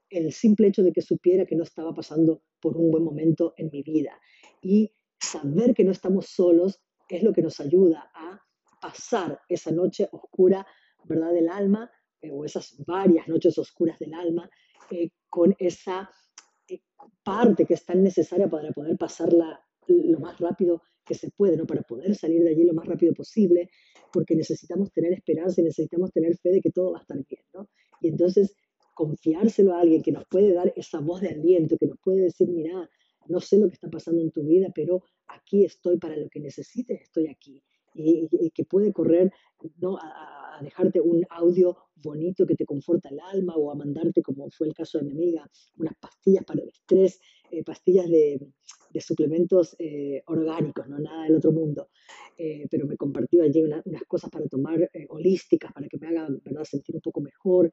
el 0.08 0.32
simple 0.32 0.68
hecho 0.68 0.82
de 0.82 0.92
que 0.92 1.00
supiera 1.00 1.46
que 1.46 1.56
no 1.56 1.62
estaba 1.62 1.94
pasando 1.94 2.42
por 2.60 2.76
un 2.76 2.90
buen 2.90 3.04
momento 3.04 3.54
en 3.56 3.70
mi 3.72 3.82
vida. 3.82 4.18
Y 4.60 4.92
saber 5.18 5.74
que 5.74 5.84
no 5.84 5.92
estamos 5.92 6.26
solos 6.26 6.82
es 7.08 7.22
lo 7.22 7.32
que 7.32 7.42
nos 7.42 7.60
ayuda 7.60 8.10
a 8.14 8.40
pasar 8.80 9.40
esa 9.48 9.70
noche 9.70 10.08
oscura, 10.12 10.66
¿verdad?, 11.04 11.32
del 11.32 11.48
alma, 11.48 11.90
eh, 12.20 12.30
o 12.30 12.44
esas 12.44 12.76
varias 12.86 13.28
noches 13.28 13.56
oscuras 13.58 13.98
del 13.98 14.14
alma, 14.14 14.48
eh, 14.90 15.10
con 15.30 15.54
esa 15.58 16.10
parte 17.22 17.66
que 17.66 17.74
es 17.74 17.84
tan 17.84 18.02
necesaria 18.02 18.48
para 18.48 18.72
poder 18.72 18.96
pasarla 18.96 19.60
lo 19.88 20.20
más 20.20 20.38
rápido 20.38 20.82
que 21.04 21.14
se 21.14 21.30
puede, 21.30 21.56
¿no? 21.56 21.66
Para 21.66 21.82
poder 21.82 22.14
salir 22.14 22.42
de 22.42 22.50
allí 22.50 22.64
lo 22.64 22.74
más 22.74 22.86
rápido 22.86 23.12
posible, 23.12 23.70
porque 24.12 24.36
necesitamos 24.36 24.92
tener 24.92 25.12
esperanza 25.12 25.60
y 25.60 25.64
necesitamos 25.64 26.12
tener 26.12 26.36
fe 26.38 26.50
de 26.50 26.60
que 26.60 26.70
todo 26.70 26.92
va 26.92 26.98
a 26.98 27.02
estar 27.02 27.16
bien, 27.16 27.42
¿no? 27.52 27.68
Y 28.00 28.08
entonces 28.08 28.54
confiárselo 28.94 29.74
a 29.74 29.80
alguien 29.80 30.02
que 30.02 30.12
nos 30.12 30.24
puede 30.26 30.52
dar 30.52 30.72
esa 30.76 31.00
voz 31.00 31.20
de 31.20 31.30
aliento, 31.30 31.76
que 31.78 31.86
nos 31.86 31.98
puede 31.98 32.22
decir, 32.22 32.48
mira, 32.48 32.88
no 33.26 33.40
sé 33.40 33.58
lo 33.58 33.68
que 33.68 33.74
está 33.74 33.88
pasando 33.88 34.20
en 34.20 34.30
tu 34.30 34.42
vida, 34.44 34.68
pero 34.74 35.02
aquí 35.28 35.64
estoy 35.64 35.98
para 35.98 36.16
lo 36.16 36.28
que 36.28 36.40
necesites, 36.40 37.00
estoy 37.02 37.28
aquí. 37.28 37.62
Y, 37.94 38.50
que 38.54 38.64
puede 38.64 38.92
correr 38.92 39.30
¿no? 39.78 39.98
a, 39.98 40.41
dejarte 40.62 41.00
un 41.00 41.24
audio 41.30 41.76
bonito 41.96 42.46
que 42.46 42.56
te 42.56 42.64
conforta 42.64 43.08
el 43.08 43.20
alma 43.20 43.56
o 43.56 43.70
a 43.70 43.74
mandarte, 43.74 44.22
como 44.22 44.50
fue 44.50 44.68
el 44.68 44.74
caso 44.74 44.98
de 44.98 45.04
mi 45.04 45.12
amiga, 45.12 45.48
unas 45.76 45.94
pastillas 45.98 46.44
para 46.44 46.62
el 46.62 46.68
estrés, 46.68 47.20
eh, 47.50 47.62
pastillas 47.62 48.08
de, 48.08 48.40
suplementos 49.00 49.74
eh, 49.78 50.22
orgánicos, 50.26 50.86
no 50.88 50.98
nada 50.98 51.24
del 51.24 51.36
otro 51.36 51.52
mundo. 51.52 51.88
Eh, 52.36 52.66
pero 52.70 52.86
me 52.86 52.96
compartió 52.96 53.42
allí 53.42 53.62
unas 53.62 54.04
cosas 54.06 54.30
para 54.30 54.46
tomar 54.48 54.90
holísticas, 55.08 55.72
para 55.72 55.86
que 55.88 55.98
me 55.98 56.08
hagan 56.08 56.40
¿verdad? 56.44 56.64
sentir 56.64 56.94
un 56.96 57.00
poco 57.00 57.20
mejor. 57.20 57.72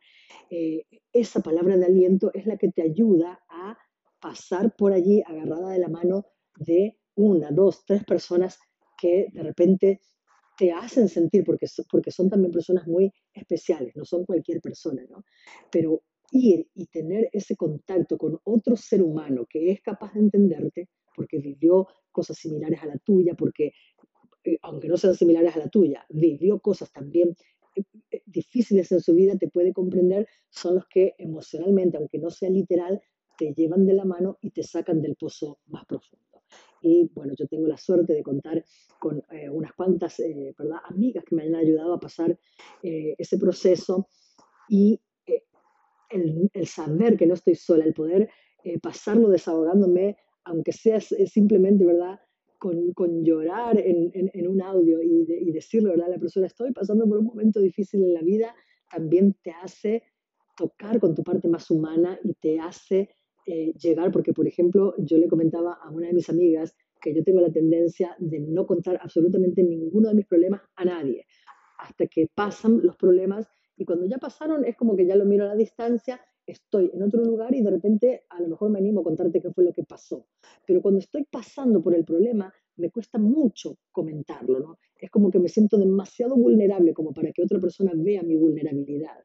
esa 1.12 1.42
palabra 1.42 1.76
de 1.78 1.86
aliento 1.86 2.32
es 2.34 2.46
la 2.46 2.58
que 2.58 2.72
te 2.72 2.82
ayuda 2.82 3.40
a 3.50 3.78
pasar 4.20 4.76
por 4.76 4.94
allí 4.94 5.22
agarrada 5.26 5.72
de 5.72 5.80
la 5.80 5.90
mano 5.90 6.26
de 6.58 6.98
una, 7.16 7.52
dos, 7.52 7.84
tres 7.86 8.04
personas 8.06 8.60
que 8.98 9.28
de 9.34 9.44
repente 9.44 10.02
te 10.60 10.74
hacen 10.74 11.08
sentir, 11.08 11.46
porque, 11.46 11.68
porque 11.90 12.12
son 12.12 12.30
también 12.30 12.52
personas 12.52 12.86
muy 12.86 13.10
especiales, 13.34 13.96
no 13.96 14.04
son 14.04 14.26
cualquier 14.26 14.60
persona, 14.60 15.02
¿no? 15.10 15.24
Pero 15.72 16.04
ir 16.32 16.68
y 16.76 16.88
tener 16.88 17.30
ese 17.32 17.56
contacto 17.56 18.18
con 18.18 18.38
otro 18.44 18.76
ser 18.76 19.02
humano 19.02 19.46
que 19.50 19.72
es 19.72 19.82
capaz 19.82 20.14
de 20.14 20.20
entenderte, 20.20 20.90
porque 21.16 21.40
vivió 21.40 21.88
cosas 22.12 22.38
similares 22.38 22.84
a 22.84 22.88
la 22.88 22.98
tuya, 22.98 23.36
porque, 23.36 23.72
eh, 24.44 24.58
aunque 24.62 24.90
no 24.90 24.98
sean 24.98 25.16
similares 25.16 25.56
a 25.56 25.60
la 25.60 25.70
tuya, 25.70 26.06
vivió 26.10 26.60
cosas 26.60 26.92
también 26.92 27.34
eh, 27.78 27.84
eh, 28.12 28.22
difíciles 28.26 28.92
en 28.92 29.00
su 29.00 29.16
vida, 29.16 29.38
te 29.38 29.48
puede 29.48 29.72
comprender, 29.72 30.28
son 30.50 30.76
los 30.76 30.88
que 30.88 31.14
emocionalmente, 31.18 31.96
aunque 31.96 32.20
no 32.20 32.30
sea 32.30 32.50
literal, 32.50 33.02
te 33.38 33.54
llevan 33.54 33.86
de 33.86 33.94
la 33.94 34.04
mano 34.04 34.38
y 34.42 34.52
te 34.52 34.64
sacan 34.64 35.02
del 35.02 35.16
pozo 35.16 35.60
más 35.68 35.86
profundo. 35.86 36.29
Y 36.82 37.10
bueno, 37.14 37.34
yo 37.38 37.48
tengo 37.48 37.68
la 37.68 37.78
suerte 37.78 38.14
de 38.14 38.24
contar 38.24 38.64
con 39.00 39.24
eh, 39.32 39.50
unas 39.50 39.74
cuantas 39.74 40.20
eh, 40.20 40.54
amigas 40.90 41.24
que 41.26 41.36
me 41.36 41.44
han 41.44 41.56
ayudado 41.56 41.94
a 41.94 42.00
pasar 42.00 42.38
eh, 42.84 43.16
ese 43.18 43.38
proceso 43.38 44.08
y 44.68 45.00
el, 46.10 46.50
el, 46.54 46.68
saber 46.68 47.18
que 47.18 47.28
no 47.28 47.36
estoy 47.36 47.56
sola, 47.56 47.86
el 47.86 47.94
poder 47.94 48.30
pasarlo 48.82 49.30
desahogándome, 49.30 50.18
aunque 50.44 50.72
sea 50.72 51.00
simplemente, 51.00 51.86
¿verdad? 51.86 52.20
Con, 52.58 52.94
con 52.94 53.24
llorar 53.24 53.80
en, 53.80 54.12
en, 54.14 54.48
un 54.48 54.62
audio 54.62 55.02
y, 55.02 55.26
y 55.30 55.52
decirle 55.52 55.92
¿verdad? 55.92 56.08
a 56.08 56.12
la 56.12 56.20
persona, 56.20 56.48
estoy 56.48 56.74
pasando 56.74 57.08
por 57.08 57.20
un 57.20 57.26
momento 57.26 57.60
difícil 57.62 58.04
en 58.04 58.14
la 58.14 58.22
vida, 58.22 58.54
también 58.92 59.36
te 59.42 59.52
hace 59.52 60.04
tocar 60.58 61.00
con 61.00 61.16
tu 61.16 61.24
parte 61.24 61.48
más 61.48 61.72
humana 61.72 62.20
y 62.24 62.34
te 62.34 62.60
hace 62.60 63.10
eh, 63.52 63.74
llegar, 63.74 64.12
porque 64.12 64.32
por 64.32 64.48
ejemplo 64.48 64.94
yo 65.00 65.18
le 65.18 65.28
comentaba 65.28 65.74
a 65.74 65.90
una 65.90 66.06
de 66.06 66.14
mis 66.14 66.30
amigas 66.30 66.76
que 67.02 67.16
yo 67.16 67.24
tengo 67.24 67.42
la 67.42 67.52
tendencia 67.52 68.16
de 68.20 68.40
no 68.40 68.68
contar 68.68 69.00
absolutamente 69.02 69.64
ninguno 69.64 70.10
de 70.10 70.16
mis 70.16 70.28
problemas 70.28 70.62
a 70.76 70.86
nadie, 70.86 71.26
hasta 71.80 72.06
que 72.06 72.28
pasan 72.28 72.82
los 72.84 72.96
problemas 72.96 73.48
y 73.76 73.86
cuando 73.86 74.06
ya 74.06 74.20
pasaron 74.20 74.66
es 74.66 74.76
como 74.76 74.96
que 74.96 75.08
ya 75.08 75.16
lo 75.16 75.26
miro 75.26 75.46
a 75.46 75.48
la 75.48 75.56
distancia, 75.56 76.22
estoy 76.46 76.92
en 76.94 77.02
otro 77.02 77.24
lugar 77.24 77.56
y 77.56 77.64
de 77.64 77.72
repente 77.72 78.26
a 78.30 78.40
lo 78.40 78.50
mejor 78.50 78.70
me 78.70 78.78
animo 78.78 79.02
a 79.02 79.04
contarte 79.04 79.42
qué 79.42 79.50
fue 79.52 79.64
lo 79.64 79.74
que 79.74 79.84
pasó. 79.84 80.28
Pero 80.68 80.82
cuando 80.82 81.00
estoy 81.00 81.24
pasando 81.24 81.82
por 81.82 81.96
el 81.96 82.06
problema, 82.06 82.54
me 82.76 82.92
cuesta 82.92 83.18
mucho 83.18 83.78
comentarlo, 83.92 84.60
¿no? 84.60 84.78
Es 84.96 85.10
como 85.10 85.32
que 85.32 85.40
me 85.40 85.50
siento 85.50 85.78
demasiado 85.78 86.36
vulnerable 86.36 86.94
como 86.94 87.14
para 87.14 87.32
que 87.32 87.42
otra 87.42 87.60
persona 87.60 87.94
vea 87.96 88.22
mi 88.22 88.36
vulnerabilidad. 88.36 89.24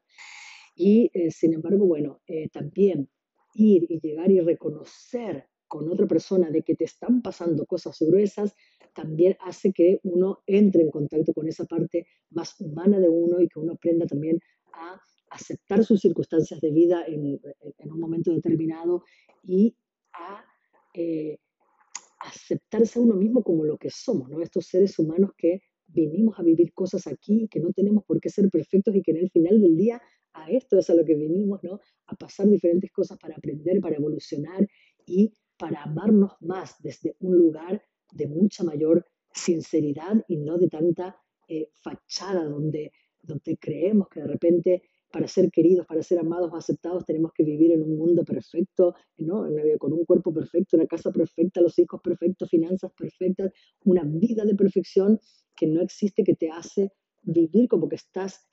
Y 0.75 1.11
eh, 1.13 1.29
sin 1.31 1.53
embargo, 1.53 1.85
bueno, 1.85 2.21
eh, 2.25 2.49
también 2.49 3.09
ir 3.55 3.85
y 3.89 3.99
llegar 3.99 4.31
y 4.31 4.39
reconocer 4.41 5.47
con 5.67 5.89
otra 5.89 6.05
persona 6.05 6.51
de 6.51 6.61
que 6.61 6.75
te 6.75 6.83
están 6.83 7.21
pasando 7.21 7.65
cosas 7.65 7.97
gruesas, 7.99 8.53
también 8.93 9.35
hace 9.41 9.73
que 9.73 9.99
uno 10.03 10.43
entre 10.45 10.83
en 10.83 10.91
contacto 10.91 11.33
con 11.33 11.47
esa 11.47 11.65
parte 11.65 12.05
más 12.29 12.59
humana 12.61 12.99
de 12.99 13.09
uno 13.09 13.41
y 13.41 13.47
que 13.47 13.59
uno 13.59 13.73
aprenda 13.73 14.05
también 14.05 14.39
a 14.73 15.01
aceptar 15.31 15.83
sus 15.83 16.01
circunstancias 16.01 16.61
de 16.61 16.71
vida 16.71 17.03
en, 17.07 17.39
un 17.83 17.99
momento 17.99 18.31
determinado 18.31 19.03
y 19.43 19.75
a 20.13 20.45
eh, 20.93 21.39
aceptarse 22.19 22.99
a 22.99 23.01
uno 23.01 23.15
mismo 23.15 23.43
como 23.43 23.65
lo 23.65 23.77
que 23.77 23.89
somos, 23.89 24.29
¿no? 24.29 24.41
Estos 24.41 24.67
seres 24.67 24.97
humanos 24.97 25.31
que 25.37 25.61
vinimos 25.87 26.39
a 26.39 26.43
vivir 26.43 26.73
cosas 26.73 27.07
aquí, 27.07 27.47
que 27.49 27.59
no 27.59 27.71
tenemos 27.73 28.03
por 28.05 28.19
qué 28.19 28.29
ser 28.29 28.49
perfectos 28.49 28.95
y 28.95 29.01
que 29.01 29.11
en 29.11 29.17
el 29.17 29.29
final 29.29 29.61
del 29.61 29.75
día 29.75 30.01
a 30.35 30.49
esto 30.49 30.77
es 30.77 30.89
a 30.89 30.95
lo 30.95 31.03
que 31.05 31.15
venimos, 31.15 31.63
¿no? 31.63 31.79
A 32.07 32.15
pasar 32.15 32.47
diferentes 32.47 32.91
cosas 32.91 33.17
para 33.17 33.35
aprender, 33.35 33.79
para 33.81 33.95
evolucionar 33.95 34.67
y 35.05 35.33
para 35.57 35.83
amarnos 35.83 36.33
más 36.41 36.75
desde 36.81 37.15
un 37.19 37.37
lugar 37.37 37.81
de 38.11 38.27
mucha 38.27 38.63
mayor 38.63 39.05
sinceridad 39.33 40.23
y 40.27 40.37
no 40.37 40.57
de 40.57 40.69
tanta 40.69 41.15
eh, 41.47 41.69
fachada 41.81 42.43
donde, 42.45 42.91
donde 43.21 43.57
creemos 43.57 44.07
que 44.09 44.21
de 44.21 44.27
repente 44.27 44.81
para 45.11 45.29
ser 45.29 45.49
queridos, 45.49 45.85
para 45.85 46.03
ser 46.03 46.19
amados 46.19 46.51
o 46.51 46.57
aceptados, 46.57 47.05
tenemos 47.05 47.31
que 47.33 47.43
vivir 47.43 47.71
en 47.71 47.81
un 47.81 47.97
mundo 47.97 48.25
perfecto, 48.25 48.95
¿no? 49.17 49.47
con 49.79 49.93
un 49.93 50.03
cuerpo 50.03 50.33
perfecto, 50.33 50.75
una 50.75 50.87
casa 50.87 51.09
perfecta, 51.09 51.61
los 51.61 51.79
hijos 51.79 52.01
perfectos, 52.01 52.49
finanzas 52.49 52.91
perfectas, 52.91 53.53
una 53.85 54.03
vida 54.03 54.43
de 54.43 54.55
perfección 54.55 55.21
que 55.55 55.67
no 55.67 55.81
existe, 55.81 56.25
que 56.25 56.35
te 56.35 56.49
hace 56.49 56.91
vivir 57.23 57.69
como 57.69 57.87
que 57.87 57.95
estás 57.95 58.45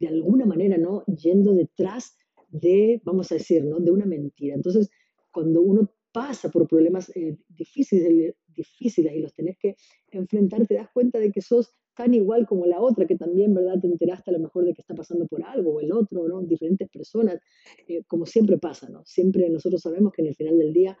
de 0.00 0.08
alguna 0.08 0.46
manera, 0.46 0.76
¿no? 0.78 1.04
Yendo 1.06 1.54
detrás 1.54 2.16
de, 2.48 3.00
vamos 3.04 3.30
a 3.32 3.36
decir, 3.36 3.64
¿no? 3.64 3.80
De 3.80 3.90
una 3.90 4.06
mentira. 4.06 4.54
Entonces, 4.54 4.90
cuando 5.32 5.60
uno 5.62 5.90
pasa 6.12 6.48
por 6.48 6.68
problemas 6.68 7.10
eh, 7.16 7.36
difíciles, 7.48 8.34
difíciles 8.54 9.12
y 9.14 9.20
los 9.20 9.34
tenés 9.34 9.58
que 9.58 9.76
enfrentar, 10.12 10.66
te 10.66 10.74
das 10.74 10.88
cuenta 10.92 11.18
de 11.18 11.32
que 11.32 11.40
sos 11.40 11.74
tan 11.96 12.14
igual 12.14 12.46
como 12.46 12.66
la 12.66 12.80
otra, 12.80 13.06
que 13.06 13.16
también, 13.16 13.54
¿verdad? 13.54 13.80
Te 13.80 13.86
enteraste 13.86 14.30
a 14.30 14.34
lo 14.34 14.40
mejor 14.40 14.64
de 14.64 14.74
que 14.74 14.80
está 14.80 14.94
pasando 14.94 15.26
por 15.26 15.42
algo 15.44 15.74
o 15.74 15.80
el 15.80 15.92
otro, 15.92 16.26
¿no? 16.28 16.42
Diferentes 16.42 16.88
personas, 16.88 17.40
eh, 17.88 18.02
como 18.06 18.26
siempre 18.26 18.58
pasa, 18.58 18.88
¿no? 18.88 19.02
Siempre 19.04 19.48
nosotros 19.48 19.80
sabemos 19.80 20.12
que 20.12 20.22
en 20.22 20.28
el 20.28 20.34
final 20.34 20.58
del 20.58 20.72
día 20.72 20.98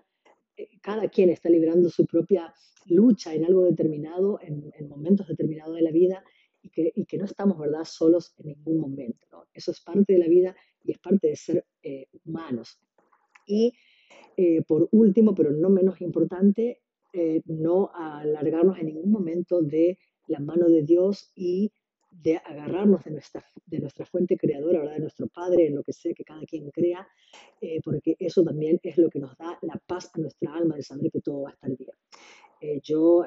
eh, 0.56 0.68
cada 0.80 1.08
quien 1.08 1.30
está 1.30 1.48
librando 1.48 1.90
su 1.90 2.06
propia 2.06 2.52
lucha 2.86 3.34
en 3.34 3.44
algo 3.44 3.64
determinado, 3.64 4.38
en, 4.42 4.70
en 4.78 4.88
momentos 4.88 5.26
determinados 5.26 5.74
de 5.74 5.82
la 5.82 5.90
vida, 5.90 6.24
y 6.64 7.04
que, 7.04 7.18
no 7.18 7.26
estamos, 7.26 7.58
¿verdad?, 7.58 7.84
solos 7.84 8.34
en 8.38 8.46
ningún 8.46 8.80
momento. 8.80 9.26
¿no? 9.30 9.44
Eso 9.52 9.70
es 9.70 9.80
parte 9.80 10.14
de 10.14 10.18
la 10.18 10.28
vida 10.28 10.56
y 10.82 10.92
es 10.92 10.98
parte 10.98 11.28
de 11.28 11.36
ser 11.36 11.66
eh, 11.82 12.06
humanos. 12.24 12.80
Y 13.46 13.74
eh, 14.36 14.62
por 14.62 14.88
último, 14.92 15.34
pero 15.34 15.50
no 15.50 15.68
menos 15.68 16.00
importante, 16.00 16.80
eh, 17.12 17.42
no 17.44 17.90
alargarnos 17.94 18.78
en 18.78 18.86
ningún 18.86 19.10
momento 19.10 19.60
de 19.60 19.98
la 20.26 20.40
mano 20.40 20.66
de 20.68 20.82
Dios 20.82 21.30
y 21.34 21.70
de 22.10 22.38
agarrarnos 22.38 23.04
de 23.04 23.10
nuestra, 23.10 23.44
de 23.66 23.80
nuestra 23.80 24.06
fuente 24.06 24.38
creadora, 24.38 24.78
¿verdad? 24.78 24.94
de 24.94 25.00
nuestro 25.00 25.28
Padre, 25.28 25.66
en 25.66 25.74
lo 25.74 25.82
que 25.82 25.92
sea 25.92 26.14
que 26.14 26.24
cada 26.24 26.46
quien 26.46 26.70
crea, 26.70 27.06
porque 27.82 28.14
eso 28.20 28.44
también 28.44 28.78
es 28.84 28.96
lo 28.98 29.10
que 29.10 29.18
nos 29.18 29.36
da 29.36 29.58
la 29.62 29.82
paz 29.84 30.12
a 30.14 30.20
nuestra 30.20 30.54
alma 30.54 30.76
de 30.76 30.82
saber 30.82 31.10
que 31.10 31.20
todo 31.20 31.42
va 31.42 31.50
a 31.50 31.52
estar 31.54 31.70
bien. 31.76 32.80
yo 32.84 33.24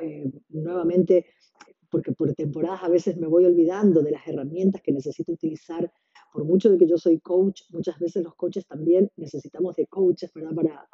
nuevamente 0.50 1.26
porque 1.89 2.12
por 2.12 2.34
temporadas 2.34 2.84
a 2.84 2.89
veces 2.89 3.17
me 3.17 3.28
voy 3.28 3.45
olvidando 3.45 4.02
de 4.02 4.12
las 4.12 4.28
herramientas 4.28 4.82
que 4.82 4.91
necesito 4.91 5.32
utilizar. 5.32 5.91
Por 6.34 6.43
mucho 6.45 6.69
de 6.69 6.78
que 6.78 6.88
yo 6.88 6.97
soy 6.97 7.19
coach, 7.19 7.62
muchas 7.69 7.97
veces 8.00 8.23
los 8.23 8.36
coaches 8.36 8.67
también 8.67 9.10
necesitamos 9.15 9.76
de 9.76 9.88
coaches 9.88 10.32
¿verdad? 10.34 10.54
para 10.54 10.88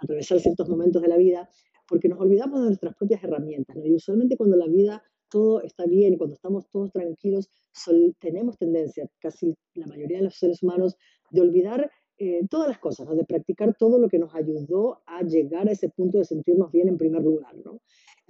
atravesar 0.00 0.40
ciertos 0.40 0.68
momentos 0.68 1.02
de 1.02 1.08
la 1.08 1.16
vida, 1.16 1.48
porque 1.88 2.08
nos 2.08 2.20
olvidamos 2.20 2.60
de 2.60 2.66
nuestras 2.66 2.94
propias 2.96 3.22
herramientas. 3.24 3.76
¿no? 3.76 3.84
Y 3.84 3.94
usualmente 3.94 4.36
cuando 4.36 4.56
la 4.56 4.66
vida 4.66 5.02
todo 5.28 5.62
está 5.62 5.86
bien, 5.86 6.16
cuando 6.16 6.34
estamos 6.34 6.68
todos 6.70 6.92
tranquilos, 6.92 7.50
tenemos 8.20 8.58
tendencia, 8.58 9.08
casi 9.18 9.54
la 9.74 9.86
mayoría 9.86 10.18
de 10.18 10.24
los 10.24 10.36
seres 10.36 10.62
humanos, 10.62 10.96
de 11.30 11.40
olvidar 11.40 11.90
eh, 12.18 12.46
todas 12.48 12.68
las 12.68 12.78
cosas, 12.78 13.08
¿no? 13.08 13.14
de 13.14 13.24
practicar 13.24 13.74
todo 13.76 13.98
lo 13.98 14.08
que 14.08 14.18
nos 14.18 14.34
ayudó 14.34 15.02
a 15.06 15.22
llegar 15.22 15.68
a 15.68 15.72
ese 15.72 15.88
punto 15.88 16.18
de 16.18 16.24
sentirnos 16.24 16.70
bien 16.70 16.88
en 16.88 16.98
primer 16.98 17.22
lugar. 17.22 17.56
¿no? 17.64 17.80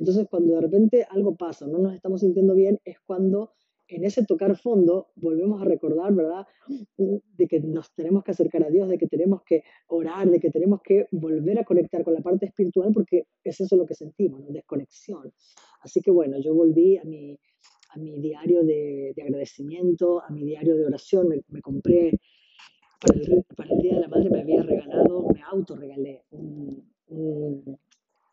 Entonces, 0.02 0.26
cuando 0.28 0.56
de 0.56 0.60
repente 0.60 1.06
algo 1.08 1.36
pasa, 1.36 1.64
no 1.68 1.78
nos 1.78 1.94
estamos 1.94 2.22
sintiendo 2.22 2.56
bien, 2.56 2.80
es 2.84 2.98
cuando 3.06 3.52
en 3.86 4.04
ese 4.04 4.26
tocar 4.26 4.56
fondo 4.56 5.12
volvemos 5.14 5.62
a 5.62 5.64
recordar, 5.64 6.12
¿verdad? 6.12 6.44
De 6.96 7.46
que 7.46 7.60
nos 7.60 7.94
tenemos 7.94 8.24
que 8.24 8.32
acercar 8.32 8.64
a 8.64 8.70
Dios, 8.70 8.88
de 8.88 8.98
que 8.98 9.06
tenemos 9.06 9.42
que 9.44 9.62
orar, 9.86 10.28
de 10.28 10.40
que 10.40 10.50
tenemos 10.50 10.80
que 10.82 11.06
volver 11.12 11.60
a 11.60 11.64
conectar 11.64 12.02
con 12.02 12.14
la 12.14 12.20
parte 12.20 12.46
espiritual, 12.46 12.90
porque 12.92 13.28
es 13.44 13.60
eso 13.60 13.76
lo 13.76 13.86
que 13.86 13.94
sentimos, 13.94 14.40
¿no? 14.40 14.46
desconexión. 14.50 15.32
Así 15.82 16.00
que 16.00 16.10
bueno, 16.10 16.36
yo 16.40 16.52
volví 16.52 16.96
a 16.96 17.04
mi, 17.04 17.38
a 17.90 17.96
mi 17.96 18.18
diario 18.18 18.64
de, 18.64 19.14
agradecimiento, 19.22 20.20
a 20.20 20.30
mi 20.30 20.44
diario 20.44 20.74
de 20.74 20.84
oración, 20.84 21.28
me, 21.28 21.62
compré 21.62 22.18
para 22.98 23.20
el, 23.20 23.44
para 23.56 23.70
el, 23.72 23.78
Día 23.78 23.94
de 23.94 24.00
la 24.00 24.08
Madre, 24.08 24.30
me 24.30 24.40
había 24.40 24.64
regalado, 24.64 25.28
me 25.32 25.42
autorregalé 25.42 26.24
un, 26.30 26.92
un, 27.06 27.78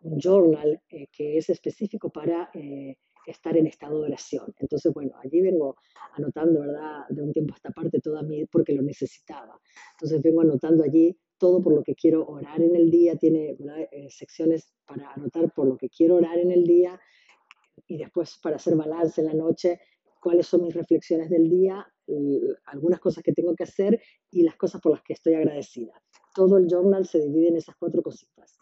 un 0.02 0.20
journal 0.20 0.82
eh, 0.90 1.08
que 1.12 1.38
es 1.38 1.50
específico 1.50 2.10
para... 2.10 2.50
Eh, 2.54 2.98
estar 3.26 3.56
en 3.56 3.68
estado 3.68 4.00
de 4.00 4.08
oración. 4.08 4.56
Entonces, 4.58 4.92
bueno, 4.92 5.12
allí 5.24 5.42
vengo 5.42 5.76
anotando, 6.14 6.62
¿verdad? 6.62 7.08
De 7.10 7.22
un 7.22 7.32
tiempo 7.32 7.54
a 7.54 7.58
esta 7.58 7.70
parte 7.70 8.00
toda 8.00 8.24
mi, 8.24 8.46
porque 8.46 8.74
lo 8.74 8.82
necesitaba. 8.82 9.60
Entonces 9.92 10.22
vengo 10.24 10.42
anotando 10.42 10.84
allí 10.84 11.16
todo 11.38 11.62
por 11.62 11.74
lo 11.74 11.84
que 11.84 11.96
quiero 11.96 12.28
orar 12.28 12.62
en 12.62 12.76
el 12.76 12.92
día, 12.92 13.16
tiene 13.16 13.56
eh, 13.92 14.08
secciones 14.10 14.74
para 14.86 15.12
anotar 15.12 15.52
por 15.54 15.68
lo 15.68 15.78
que 15.78 15.90
quiero 15.90 16.16
orar 16.16 16.38
en 16.38 16.52
el 16.52 16.66
día 16.66 17.00
y 17.88 17.98
después 17.98 18.40
para 18.44 18.58
hacer 18.58 18.76
balance 18.76 19.22
en 19.22 19.28
la 19.28 19.34
noche, 19.34 19.80
cuáles 20.22 20.48
son 20.48 20.64
mis 20.64 20.74
reflexiones 20.74 21.30
del 21.30 21.50
día, 21.50 21.88
algunas 22.66 23.00
cosas 23.00 23.24
que 23.24 23.32
tengo 23.32 23.56
que 23.56 23.64
hacer 23.64 24.02
y 24.32 24.44
las 24.44 24.58
cosas 24.58 24.82
por 24.82 24.92
las 24.92 25.02
que 25.02 25.14
estoy 25.14 25.36
agradecida. 25.36 25.94
Todo 26.36 26.58
el 26.58 26.68
journal 26.68 27.06
se 27.06 27.22
divide 27.22 27.50
en 27.50 27.58
esas 27.58 27.76
cuatro 27.78 28.02
cositas. 28.02 28.58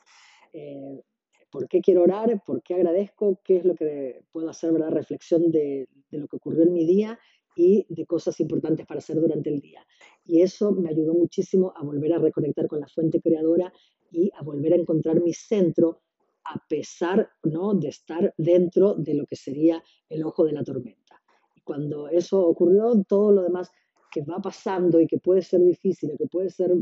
Eh, 0.54 1.02
por 1.51 1.67
qué 1.67 1.81
quiero 1.81 2.03
orar, 2.03 2.41
por 2.45 2.62
qué 2.62 2.75
agradezco, 2.75 3.39
qué 3.43 3.57
es 3.57 3.65
lo 3.65 3.75
que 3.75 4.23
puedo 4.31 4.49
hacer, 4.49 4.71
¿verdad? 4.71 4.91
Reflexión 4.91 5.51
de, 5.51 5.88
lo 6.12 6.27
que 6.27 6.36
ocurrió 6.36 6.63
en 6.63 6.73
mi 6.73 6.86
día 6.86 7.19
y 7.55 7.86
de 7.89 8.05
cosas 8.05 8.39
importantes 8.39 8.86
para 8.86 8.99
hacer 8.99 9.19
durante 9.19 9.49
el 9.49 9.60
día. 9.60 9.86
Y 10.25 10.41
eso 10.41 10.71
me 10.71 10.89
ayudó 10.89 11.13
muchísimo 11.13 11.73
a 11.75 11.83
volver 11.83 12.13
a 12.13 12.19
reconectar 12.19 12.67
con 12.67 12.79
la 12.79 12.88
fuente 12.88 13.21
creadora 13.21 13.71
y 14.12 14.31
a 14.36 14.43
volver 14.43 14.73
a 14.73 14.77
encontrar 14.77 15.21
mi 15.21 15.33
centro 15.33 16.01
a 16.45 16.63
pesar 16.67 17.29
¿no? 17.43 17.73
de 17.73 17.89
estar 17.89 18.33
dentro 18.38 18.93
de 18.93 19.15
lo 19.15 19.25
que 19.25 19.36
sería 19.36 19.83
el 20.10 20.23
ojo 20.23 20.45
de 20.45 20.53
la 20.53 20.63
tormenta. 20.63 21.21
Y 21.55 21.62
cuando 21.62 22.07
eso 22.07 22.45
ocurrió, 22.45 23.03
todo 23.07 23.31
lo 23.31 23.43
demás 23.43 23.71
que 24.12 24.21
va 24.21 24.39
pasando 24.39 25.01
y 25.01 25.07
que 25.07 25.17
puede 25.17 25.41
ser 25.41 25.62
difícil, 25.62 26.12
que 26.17 26.27
puede 26.27 26.49
ser 26.49 26.73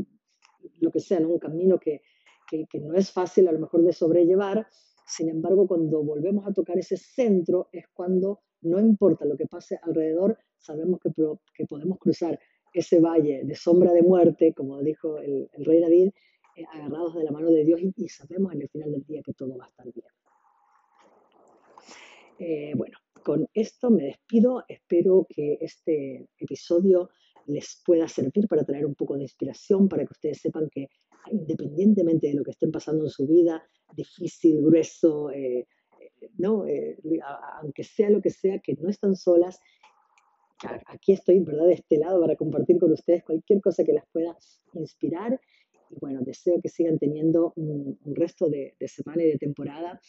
lo 0.80 0.90
que 0.90 1.00
sea, 1.00 1.20
¿no? 1.20 1.30
un 1.30 1.38
camino 1.38 1.78
que, 1.78 2.02
que, 2.46 2.66
no 2.80 2.94
es 2.94 3.10
fácil 3.10 3.48
a 3.48 3.52
lo 3.52 3.58
mejor 3.58 3.82
de 3.82 3.92
sobrellevar. 3.92 4.66
Sin 5.06 5.28
embargo, 5.28 5.66
cuando 5.66 6.02
volvemos 6.02 6.46
a 6.46 6.52
tocar 6.52 6.78
ese 6.78 6.96
centro 6.96 7.68
es 7.72 7.86
cuando 7.92 8.40
no 8.62 8.80
importa 8.80 9.24
lo 9.24 9.36
que 9.36 9.46
pase 9.46 9.78
alrededor, 9.82 10.38
sabemos 10.58 11.00
que, 11.00 11.10
que 11.54 11.66
podemos 11.66 11.98
cruzar 11.98 12.38
ese 12.72 13.00
valle 13.00 13.42
de 13.44 13.54
sombra 13.54 13.92
de 13.92 14.02
muerte, 14.02 14.52
como 14.52 14.82
dijo 14.82 15.18
el, 15.18 15.48
rey 15.64 15.80
David, 15.80 16.10
eh, 16.56 16.64
agarrados 16.72 17.14
de 17.14 17.24
la 17.24 17.30
mano 17.30 17.50
de 17.50 17.64
Dios 17.64 17.80
y, 17.80 18.08
sabemos 18.08 18.52
en 18.52 18.62
el 18.62 18.68
final 18.68 18.92
del 18.92 19.04
día 19.04 19.22
que 19.24 19.32
todo 19.32 19.56
va 19.56 19.64
a 19.64 19.68
estar 19.68 19.86
bien. 19.92 20.06
Eh, 22.38 22.72
bueno, 22.76 22.98
con 23.22 23.48
esto 23.54 23.90
me 23.90 24.04
despido. 24.04 24.64
Espero 24.68 25.26
que 25.28 25.56
este 25.60 26.28
episodio 26.38 27.08
les 27.46 27.80
pueda 27.84 28.08
servir 28.08 28.46
para 28.46 28.64
traer 28.64 28.84
un 28.84 28.94
poco 28.94 29.16
de 29.16 29.22
inspiración, 29.22 29.88
para 29.88 30.04
que 30.04 30.12
ustedes 30.12 30.40
sepan 30.40 30.68
que 30.70 30.88
independientemente 31.30 32.28
de 32.28 32.34
lo 32.34 32.44
que 32.44 32.52
estén 32.52 32.70
pasando 32.70 33.04
en 33.04 33.10
su 33.10 33.26
vida, 33.26 33.62
difícil, 33.94 34.62
grueso, 34.62 35.30
eh, 35.30 35.66
eh, 36.00 36.30
¿no? 36.38 36.66
Eh, 36.66 36.98
aunque 37.60 37.84
sea 37.84 38.10
lo 38.10 38.20
que 38.20 38.30
sea, 38.30 38.58
que 38.58 38.74
no 38.74 38.88
están 38.88 39.16
solas. 39.16 39.60
Aquí 40.86 41.12
estoy, 41.12 41.40
¿verdad?, 41.40 41.66
de 41.66 41.74
este 41.74 41.98
lado 41.98 42.20
para 42.20 42.34
compartir 42.34 42.78
con 42.78 42.90
ustedes 42.92 43.22
cualquier 43.24 43.60
cosa 43.60 43.84
que 43.84 43.92
las 43.92 44.06
pueda 44.10 44.36
inspirar. 44.74 45.38
Y 45.90 45.98
bueno, 46.00 46.20
deseo 46.22 46.60
que 46.60 46.68
sigan 46.68 46.98
teniendo 46.98 47.52
un, 47.56 47.98
resto 48.14 48.48
de, 48.48 48.74
de, 48.80 48.88
semana 48.88 49.22
y 49.22 49.28
de 49.28 49.38
temporada 49.38 50.00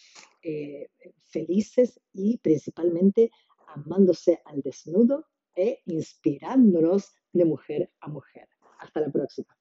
felices 1.25 1.99
y 2.13 2.37
principalmente 2.37 3.29
amándose 3.67 4.39
al 4.45 4.61
desnudo 4.61 5.25
e 5.53 5.81
inspirándonos 5.85 7.13
de 7.33 7.45
mujer 7.45 7.91
a 7.99 8.07
mujer. 8.07 8.47
Hasta 8.79 9.01
la 9.01 9.11
próxima. 9.11 9.56